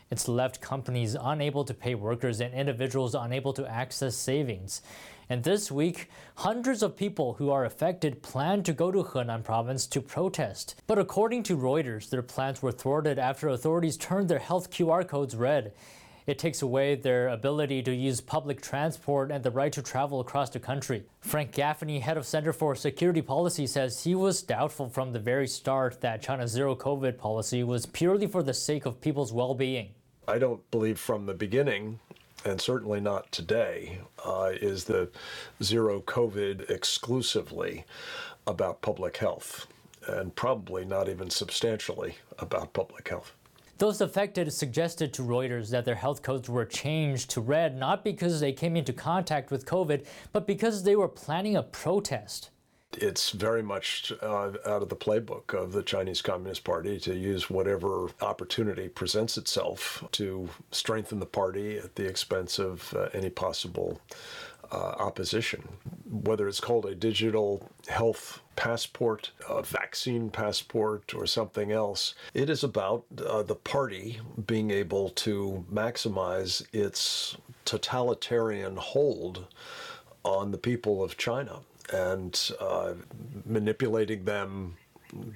[0.10, 4.82] It's left companies unable to pay workers and individuals unable to access savings.
[5.30, 9.86] And this week, hundreds of people who are affected plan to go to Henan province
[9.88, 10.82] to protest.
[10.88, 15.36] But according to Reuters, their plans were thwarted after authorities turned their health QR codes
[15.36, 15.72] red.
[16.28, 20.50] It takes away their ability to use public transport and the right to travel across
[20.50, 21.06] the country.
[21.22, 25.48] Frank Gaffney, head of Center for Security Policy, says he was doubtful from the very
[25.48, 29.90] start that China's zero COVID policy was purely for the sake of people's well being.
[30.28, 32.00] I don't believe from the beginning
[32.46, 35.10] and certainly not today, uh, is the
[35.62, 37.86] zero COVID exclusively
[38.46, 39.68] about public health,
[40.08, 43.34] and probably not even substantially about public health.
[43.78, 48.40] Those affected suggested to Reuters that their health codes were changed to red not because
[48.40, 52.50] they came into contact with COVID, but because they were planning a protest.
[52.94, 57.50] It's very much uh, out of the playbook of the Chinese Communist Party to use
[57.50, 64.02] whatever opportunity presents itself to strengthen the party at the expense of uh, any possible
[64.72, 65.68] uh, opposition.
[66.10, 72.64] Whether it's called a digital health passport, a vaccine passport, or something else, it is
[72.64, 79.46] about uh, the party being able to maximize its totalitarian hold
[80.24, 81.60] on the people of China
[81.94, 82.94] and uh,
[83.46, 84.76] manipulating them,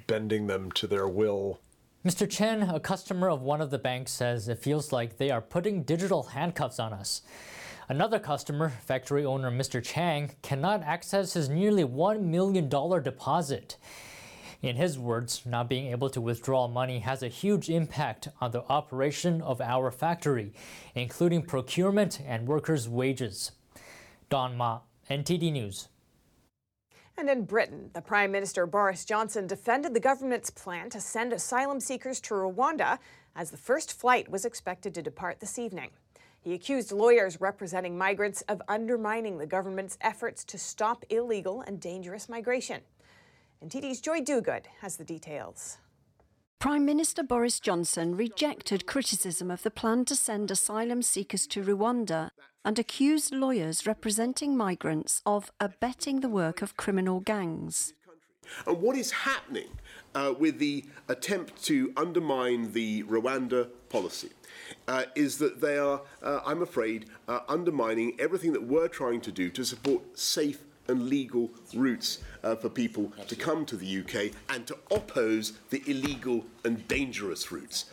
[0.08, 1.60] bending them to their will
[2.06, 2.28] Mr.
[2.28, 5.84] Chen, a customer of one of the banks, says it feels like they are putting
[5.84, 7.22] digital handcuffs on us.
[7.92, 9.84] Another customer, factory owner Mr.
[9.84, 13.76] Chang, cannot access his nearly $1 million deposit.
[14.62, 18.64] In his words, not being able to withdraw money has a huge impact on the
[18.70, 20.54] operation of our factory,
[20.96, 23.52] including procurement and workers' wages.
[24.30, 24.80] Don Ma,
[25.10, 25.90] NTD News.
[27.18, 31.82] And in Britain, the Prime Minister Boris Johnson defended the government's plan to send asylum
[31.82, 33.00] seekers to Rwanda
[33.36, 35.90] as the first flight was expected to depart this evening.
[36.42, 42.28] He accused lawyers representing migrants of undermining the government's efforts to stop illegal and dangerous
[42.28, 42.82] migration.
[43.64, 45.78] NTD's Joy Duguid has the details.
[46.58, 52.32] Prime Minister Boris Johnson rejected criticism of the plan to send asylum seekers to Rwanda
[52.66, 57.94] and accused lawyers representing migrants of abetting the work of criminal gangs.
[58.66, 59.70] And what is happening
[60.14, 64.30] uh, with the attempt to undermine the Rwanda policy
[64.88, 69.32] uh, is that they are, uh, I'm afraid, uh, undermining everything that we're trying to
[69.32, 74.36] do to support safe and legal routes uh, for people to come to the UK
[74.50, 77.86] and to oppose the illegal and dangerous routes.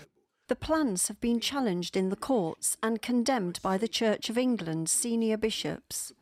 [0.48, 4.90] The plans have been challenged in the courts and condemned by the Church of England's
[4.90, 6.12] senior bishops.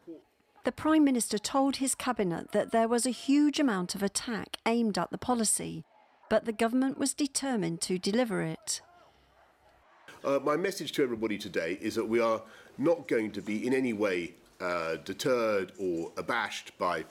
[0.67, 4.99] The Prime Minister told his cabinet that there was a huge amount of attack aimed
[4.99, 5.85] at the policy,
[6.29, 8.81] but the government was determined to deliver it.
[10.25, 12.43] Uh, my message to everybody today is that we are
[12.79, 17.05] not going to be in any way uh, deterred or abashed by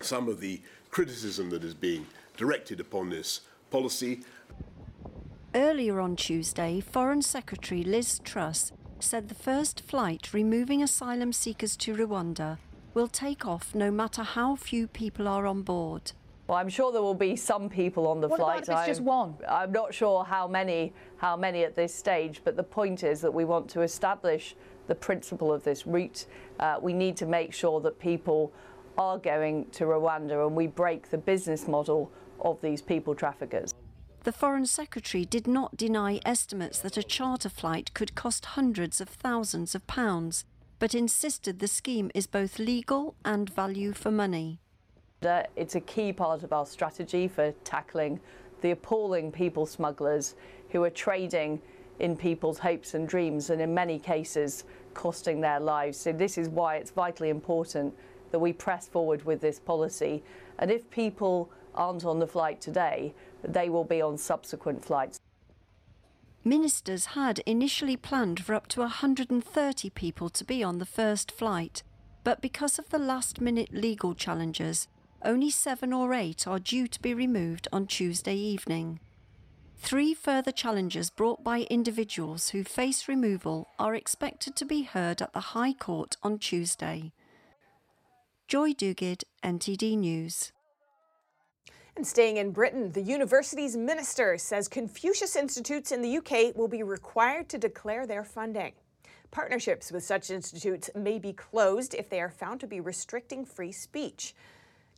[0.00, 4.24] some of the criticism that is being directed upon this policy.
[5.54, 11.94] Earlier on Tuesday, Foreign Secretary Liz Truss said the first flight removing asylum seekers to
[11.94, 12.58] Rwanda
[12.94, 16.12] will take off no matter how few people are on board.
[16.46, 18.62] Well, I'm sure there will be some people on the what flight.
[18.62, 19.34] About if it's I'm, just one.
[19.46, 23.32] I'm not sure how many, how many at this stage, but the point is that
[23.32, 26.24] we want to establish the principle of this route.
[26.58, 28.52] Uh, we need to make sure that people
[28.96, 33.74] are going to Rwanda and we break the business model of these people traffickers.
[34.28, 39.08] The Foreign Secretary did not deny estimates that a charter flight could cost hundreds of
[39.08, 40.44] thousands of pounds,
[40.78, 44.60] but insisted the scheme is both legal and value for money.
[45.22, 48.20] It's a key part of our strategy for tackling
[48.60, 50.34] the appalling people smugglers
[50.68, 51.62] who are trading
[51.98, 55.96] in people's hopes and dreams and in many cases costing their lives.
[55.96, 57.94] So this is why it's vitally important
[58.30, 60.22] that we press forward with this policy.
[60.58, 65.18] And if people aren't on the flight today, they will be on subsequent flights.
[66.44, 71.82] Ministers had initially planned for up to 130 people to be on the first flight,
[72.24, 74.88] but because of the last minute legal challenges,
[75.22, 79.00] only seven or eight are due to be removed on Tuesday evening.
[79.76, 85.32] Three further challenges brought by individuals who face removal are expected to be heard at
[85.32, 87.12] the High Court on Tuesday.
[88.48, 90.52] Joy Duguid, NTD News.
[91.98, 96.84] And staying in Britain, the university's minister says Confucius Institutes in the UK will be
[96.84, 98.74] required to declare their funding.
[99.32, 103.72] Partnerships with such institutes may be closed if they are found to be restricting free
[103.72, 104.36] speech.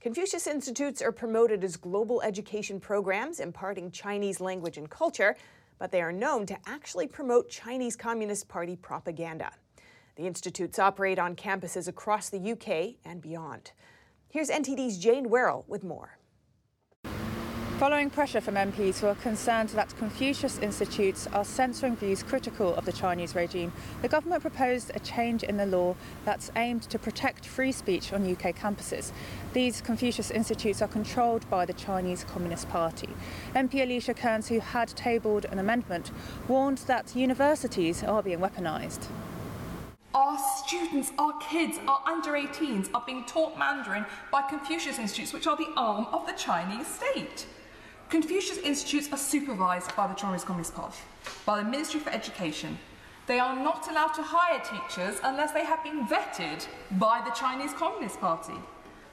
[0.03, 5.39] Confucius Institutes are promoted as global education programs imparting Chinese language and culture,
[5.79, 9.51] but they are known to actually promote Chinese Communist Party propaganda.
[10.17, 13.73] The institutes operate on campuses across the UK and beyond.
[14.29, 16.20] Here's NTD's Jane Werrell with more.
[17.81, 22.85] Following pressure from MPs who are concerned that Confucius Institutes are censoring views critical of
[22.85, 23.73] the Chinese regime,
[24.03, 28.31] the government proposed a change in the law that's aimed to protect free speech on
[28.31, 29.13] UK campuses.
[29.55, 33.09] These Confucius Institutes are controlled by the Chinese Communist Party.
[33.55, 36.11] MP Alicia Kearns, who had tabled an amendment,
[36.49, 39.07] warned that universities are being weaponised.
[40.13, 45.47] Our students, our kids, our under 18s are being taught Mandarin by Confucius Institutes, which
[45.47, 47.47] are the arm of the Chinese state.
[48.11, 50.99] Confucius Institutes are supervised by the Chinese Communist Party,
[51.47, 52.77] by the Ministry for Education.
[53.29, 56.67] They are not allowed to hire teachers unless they have been vetted
[56.99, 58.55] by the Chinese Communist Party.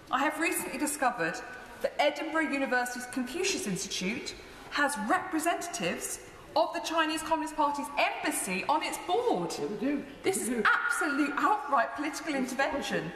[0.10, 1.36] I have recently discovered
[1.84, 4.34] that Edinburgh University's Confucius Institute
[4.72, 6.22] has representatives
[6.56, 9.54] of the Chinese Communist Party's embassy on its board.
[9.80, 13.12] Yeah, this is absolute outright political intervention.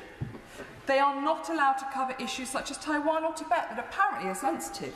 [0.85, 4.35] They are not allowed to cover issues such as Taiwan or Tibet that apparently are
[4.35, 4.93] sensitive.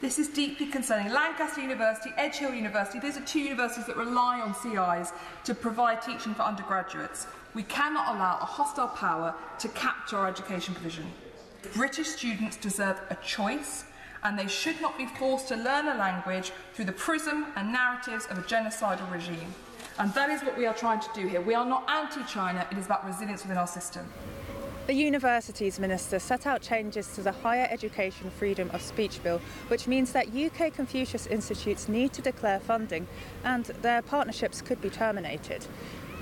[0.00, 1.12] This is deeply concerning.
[1.12, 6.02] Lancaster University, Edge Hill University, these are two universities that rely on CIs to provide
[6.02, 7.26] teaching for undergraduates.
[7.52, 11.06] We cannot allow a hostile power to capture our education provision.
[11.74, 13.86] British students deserve a choice
[14.22, 18.26] and they should not be forced to learn a language through the prism and narratives
[18.26, 19.52] of a genocidal regime.
[19.98, 21.40] And that is what we are trying to do here.
[21.40, 24.06] We are not anti-China, it is about resilience within our system.
[24.88, 29.86] The Universities Minister set out changes to the Higher Education Freedom of Speech Bill, which
[29.86, 33.06] means that UK Confucius Institutes need to declare funding
[33.44, 35.66] and their partnerships could be terminated.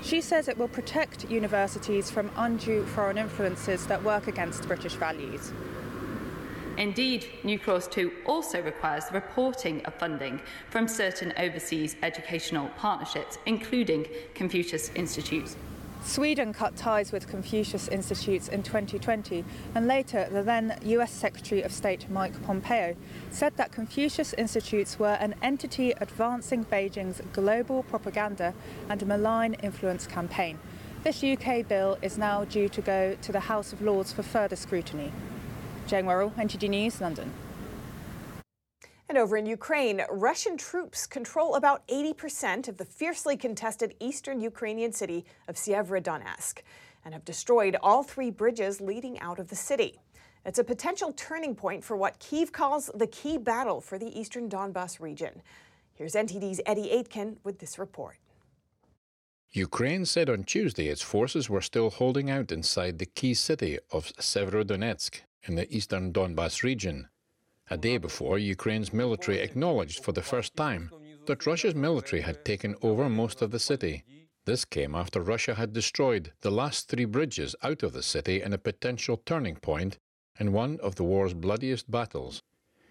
[0.03, 5.53] She says it will protect universities from undue foreign influences that work against British values.
[6.75, 13.37] Indeed, New Clause 2 also requires the reporting of funding from certain overseas educational partnerships,
[13.45, 15.55] including Confucius Institutes.
[16.03, 19.43] Sweden cut ties with Confucius Institutes in 2020,
[19.75, 22.95] and later the then US Secretary of State Mike Pompeo
[23.29, 28.53] said that Confucius Institutes were an entity advancing Beijing's global propaganda
[28.89, 30.59] and malign influence campaign.
[31.03, 34.55] This UK bill is now due to go to the House of Lords for further
[34.55, 35.11] scrutiny.
[35.87, 37.31] Jane Werrell, NTD News, London.
[39.09, 44.91] And over in Ukraine, Russian troops control about 80% of the fiercely contested eastern Ukrainian
[44.91, 46.59] city of Sievierodonetsk
[47.05, 50.01] and have destroyed all three bridges leading out of the city.
[50.45, 54.49] It's a potential turning point for what Kiev calls the key battle for the eastern
[54.49, 55.41] Donbas region.
[55.93, 58.17] Here's NTD's Eddie Aitken with this report.
[59.51, 64.07] Ukraine said on Tuesday its forces were still holding out inside the key city of
[64.19, 67.07] Severodonetsk in the eastern Donbas region.
[67.69, 70.89] A day before, Ukraine's military acknowledged for the first time
[71.25, 74.03] that Russia's military had taken over most of the city.
[74.45, 78.53] This came after Russia had destroyed the last three bridges out of the city in
[78.53, 79.97] a potential turning point
[80.39, 82.41] in one of the war's bloodiest battles.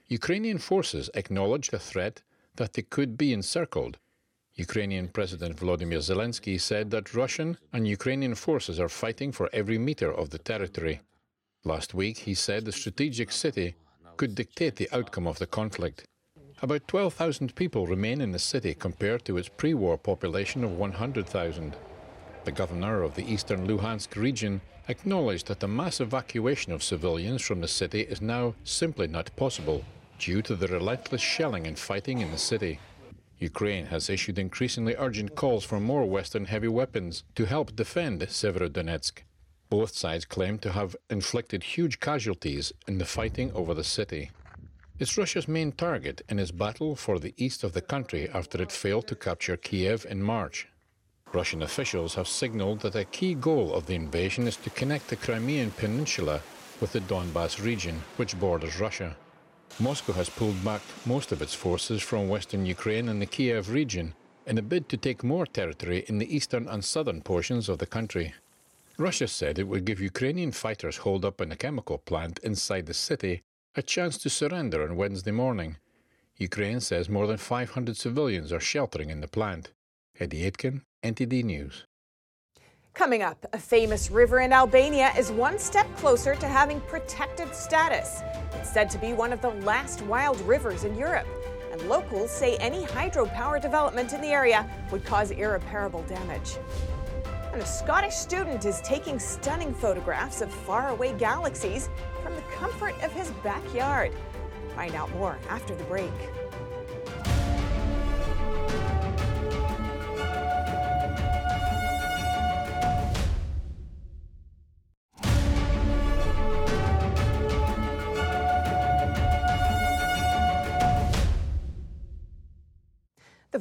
[0.09, 2.22] Ukrainian forces acknowledged a threat
[2.57, 3.99] that they could be encircled.
[4.57, 10.12] Ukrainian President Volodymyr Zelensky said that Russian and Ukrainian forces are fighting for every meter
[10.12, 11.01] of the territory.
[11.64, 13.74] Last week, he said the strategic city
[14.16, 16.04] could dictate the outcome of the conflict.
[16.62, 21.76] About 12,000 people remain in the city compared to its pre war population of 100,000.
[22.44, 27.60] The governor of the eastern Luhansk region acknowledged that the mass evacuation of civilians from
[27.60, 29.84] the city is now simply not possible
[30.18, 32.78] due to the relentless shelling and fighting in the city.
[33.38, 39.26] Ukraine has issued increasingly urgent calls for more Western heavy weapons to help defend Severodonetsk.
[39.68, 44.30] Both sides claim to have inflicted huge casualties in the fighting over the city.
[44.98, 48.70] It's Russia's main target in its battle for the east of the country after it
[48.70, 50.68] failed to capture Kiev in March.
[51.32, 55.16] Russian officials have signaled that a key goal of the invasion is to connect the
[55.16, 56.40] Crimean Peninsula
[56.80, 59.16] with the Donbas region, which borders Russia.
[59.80, 64.14] Moscow has pulled back most of its forces from western Ukraine and the Kiev region
[64.46, 67.86] in a bid to take more territory in the eastern and southern portions of the
[67.86, 68.32] country.
[68.99, 72.94] Russia said it would give Ukrainian fighters holed up in a chemical plant inside the
[72.94, 73.42] city
[73.74, 75.76] a chance to surrender on Wednesday morning.
[76.38, 79.72] Ukraine says more than 500 civilians are sheltering in the plant.
[80.18, 81.84] Eddie Aitken, NTD News.
[82.94, 88.22] Coming up, a famous river in Albania is one step closer to having protected status.
[88.55, 91.26] It's said to be one of the last wild rivers in Europe.
[91.70, 96.57] And locals say any hydropower development in the area would cause irreparable damage.
[97.57, 101.88] A Scottish student is taking stunning photographs of faraway galaxies
[102.22, 104.12] from the comfort of his backyard.
[104.74, 106.12] Find out more after the break.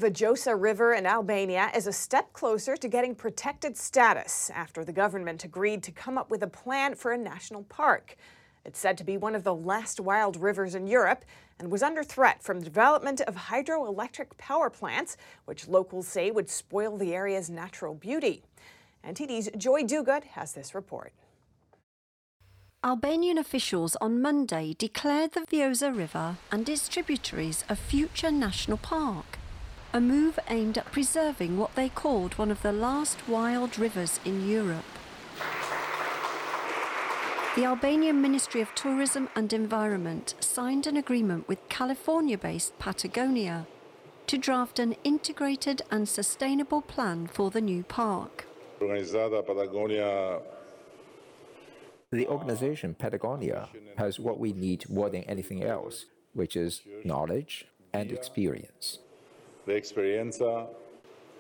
[0.06, 4.94] The Vjosa River in Albania is a step closer to getting protected status after the
[4.94, 8.16] government agreed to come up with a plan for a national park.
[8.64, 11.26] It's said to be one of the last wild rivers in Europe
[11.58, 16.52] and was under threat from the development of hydroelectric power plants, which locals say would
[16.52, 18.44] spoil the area's natural beauty.
[19.04, 21.14] NTD's Joy Duguid has this report.
[22.84, 29.40] Albanian officials on Monday declared the Vjosa River and its tributaries a future national park
[29.96, 34.46] a move aimed at preserving what they called one of the last wild rivers in
[34.46, 34.84] Europe.
[37.56, 43.68] The Albanian Ministry of Tourism and Environment signed an agreement with California based Patagonia
[44.28, 48.46] to draft an integrated and sustainable plan for the new park.
[52.12, 58.12] The organization Patagonia has what we need more than anything else, which is knowledge and
[58.12, 59.05] experience the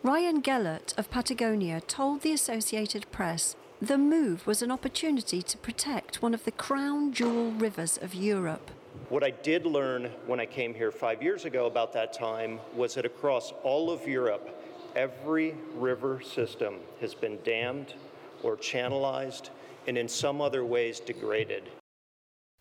[0.03, 6.21] Ryan Gellert of Patagonia told the Associated Press the move was an opportunity to protect
[6.21, 8.71] one of the crown jewel rivers of Europe.
[9.09, 12.95] What I did learn when I came here five years ago about that time was
[12.95, 14.49] that across all of Europe,
[14.95, 17.93] every river system has been dammed
[18.43, 19.49] or channelized
[19.87, 21.63] and in some other ways degraded.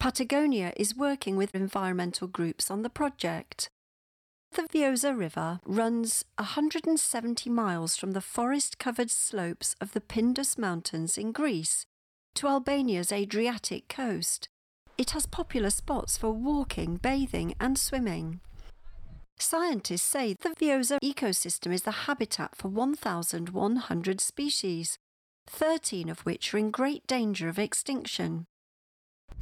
[0.00, 3.70] Patagonia is working with environmental groups on the project.
[4.54, 11.18] The Vjosa River runs 170 miles from the forest covered slopes of the Pindus Mountains
[11.18, 11.86] in Greece
[12.36, 14.48] to Albania's Adriatic coast.
[14.96, 18.40] It has popular spots for walking, bathing, and swimming.
[19.40, 24.98] Scientists say the Vjosa ecosystem is the habitat for 1,100 species,
[25.48, 28.46] 13 of which are in great danger of extinction.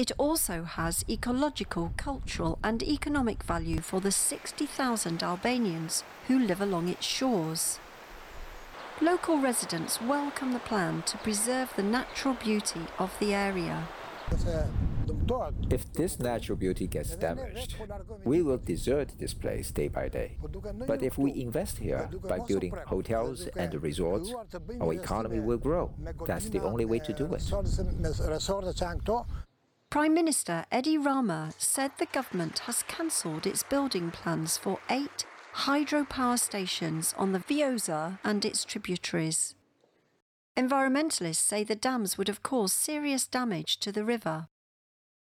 [0.03, 6.89] It also has ecological, cultural, and economic value for the 60,000 Albanians who live along
[6.89, 7.79] its shores.
[9.01, 13.87] Local residents welcome the plan to preserve the natural beauty of the area.
[15.71, 17.77] If this natural beauty gets damaged,
[18.25, 20.37] we will desert this place day by day.
[20.85, 24.35] But if we invest here by building hotels and resorts,
[24.81, 25.95] our economy will grow.
[26.27, 27.45] That's the only way to do it.
[29.93, 36.39] Prime Minister Edi Rama said the government has cancelled its building plans for eight hydropower
[36.39, 39.55] stations on the Vjosa and its tributaries.
[40.57, 44.49] Environmentalists say the dams would have caused serious damage to the river.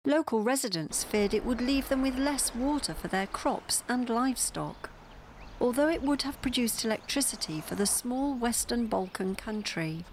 [0.03, 4.89] Local residents feared it would leave them with less water for their crops and livestock,
[5.61, 10.03] although it would have produced electricity for the small Western Balkan country.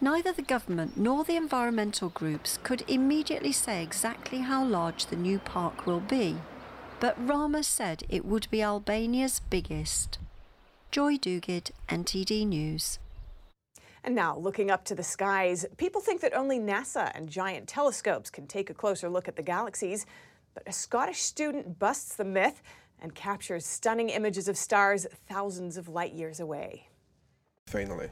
[0.00, 5.38] Neither the government nor the environmental groups could immediately say exactly how large the new
[5.38, 6.36] park will be,
[7.00, 10.18] but Rama said it would be Albania's biggest.
[10.90, 12.98] Joy Duguid, NTD News.
[14.04, 18.30] And now, looking up to the skies, people think that only NASA and giant telescopes
[18.30, 20.06] can take a closer look at the galaxies.
[20.54, 22.62] But a Scottish student busts the myth
[23.00, 26.88] and captures stunning images of stars thousands of light years away.
[27.66, 28.10] Finally,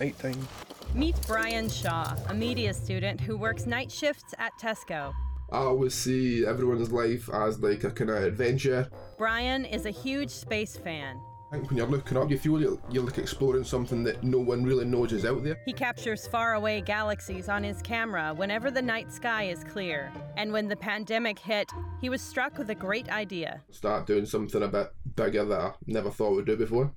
[0.00, 0.48] night time.
[0.94, 5.12] Meet Brian Shaw, a media student who works night shifts at Tesco.
[5.50, 8.88] I always see everyone's life as like a kind of adventure.
[9.18, 11.20] Brian is a huge space fan.
[11.52, 14.38] I think when you're looking up, you feel you're, you're like exploring something that no
[14.38, 15.58] one really knows is out there.
[15.66, 20.10] He captures faraway galaxies on his camera whenever the night sky is clear.
[20.38, 21.70] And when the pandemic hit,
[22.00, 23.60] he was struck with a great idea.
[23.70, 26.90] Start doing something a bit bigger that I never thought we'd do before.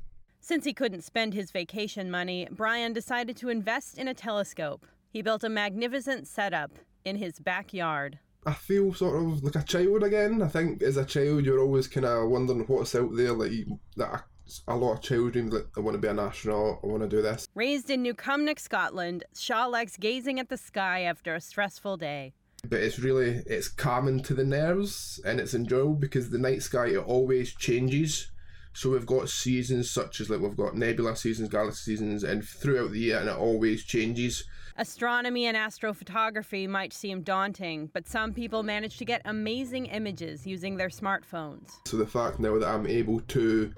[0.48, 4.86] Since he couldn't spend his vacation money, Brian decided to invest in a telescope.
[5.10, 6.70] He built a magnificent setup
[7.04, 8.20] in his backyard.
[8.46, 10.44] I feel sort of like a child again.
[10.44, 13.34] I think as a child, you're always kind of wondering what's out there.
[13.34, 13.54] Like
[13.98, 14.26] that,
[14.68, 16.82] a lot of children like I want to be an astronaut.
[16.84, 17.48] I want to do this.
[17.56, 22.34] Raised in New Cumnock, Scotland, Shaw likes gazing at the sky after a stressful day.
[22.70, 26.90] But it's really it's calming to the nerves and it's enjoyable because the night sky
[26.90, 28.30] it always changes.
[28.76, 32.92] So we've got seasons such as like we've got nebula seasons, galaxy seasons, and throughout
[32.92, 34.44] the year, and it always changes.
[34.76, 40.76] Astronomy and astrophotography might seem daunting, but some people manage to get amazing images using
[40.76, 41.72] their smartphones.
[41.86, 43.74] So the fact now that I'm able to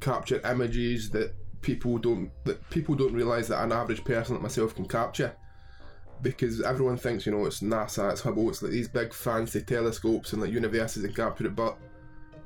[0.00, 4.74] capture images that people don't that people don't realize that an average person like myself
[4.74, 5.34] can capture
[6.20, 10.32] because everyone thinks you know it's NASA it's Hubble it's like these big fancy telescopes
[10.32, 11.78] and like universities and capture it but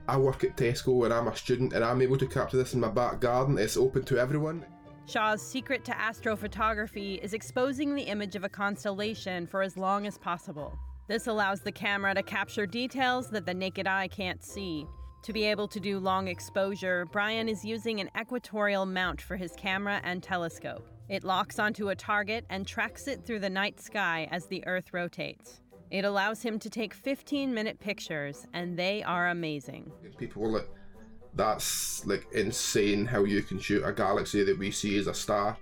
[0.08, 2.80] I work at Tesco and I'm a student and I'm able to capture this in
[2.80, 4.64] my back garden it's open to everyone
[5.08, 10.18] Shaw's secret to astrophotography is exposing the image of a constellation for as long as
[10.18, 10.76] possible.
[11.06, 14.84] This allows the camera to capture details that the naked eye can't see.
[15.22, 19.52] To be able to do long exposure, Brian is using an equatorial mount for his
[19.52, 20.88] camera and telescope.
[21.08, 24.92] It locks onto a target and tracks it through the night sky as the Earth
[24.92, 25.60] rotates.
[25.90, 29.92] It allows him to take 15 minute pictures, and they are amazing.
[30.18, 30.68] people were like
[31.34, 35.58] that's like insane how you can shoot a galaxy that we see as a star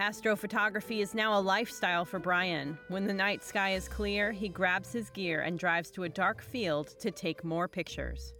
[0.00, 2.76] Astrophotography is now a lifestyle for Brian.
[2.88, 6.42] When the night sky is clear, he grabs his gear and drives to a dark
[6.42, 8.34] field to take more pictures.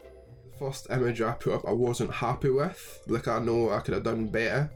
[0.50, 3.02] The first image I put up I wasn't happy with.
[3.06, 4.70] Like I know I could have done better.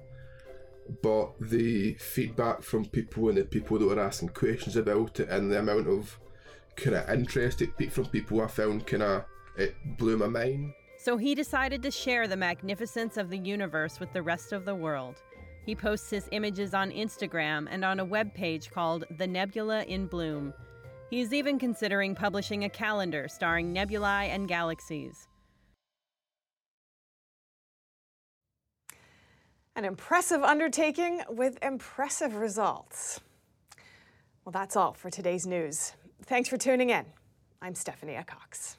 [1.02, 5.50] But the feedback from people and the people that were asking questions about it and
[5.50, 6.18] the amount of
[6.78, 9.24] kind of interest it from people I found kind of
[9.56, 10.72] it blew my mind.
[10.98, 14.74] So he decided to share the magnificence of the universe with the rest of the
[14.74, 15.16] world.
[15.64, 20.54] He posts his images on Instagram and on a webpage called The Nebula in Bloom.
[21.10, 25.28] He's even considering publishing a calendar starring nebulae and galaxies.
[29.76, 33.20] An impressive undertaking with impressive results.
[34.44, 35.92] Well, that's all for today's news.
[36.24, 37.06] Thanks for tuning in.
[37.62, 38.76] I'm Stephanie Cox.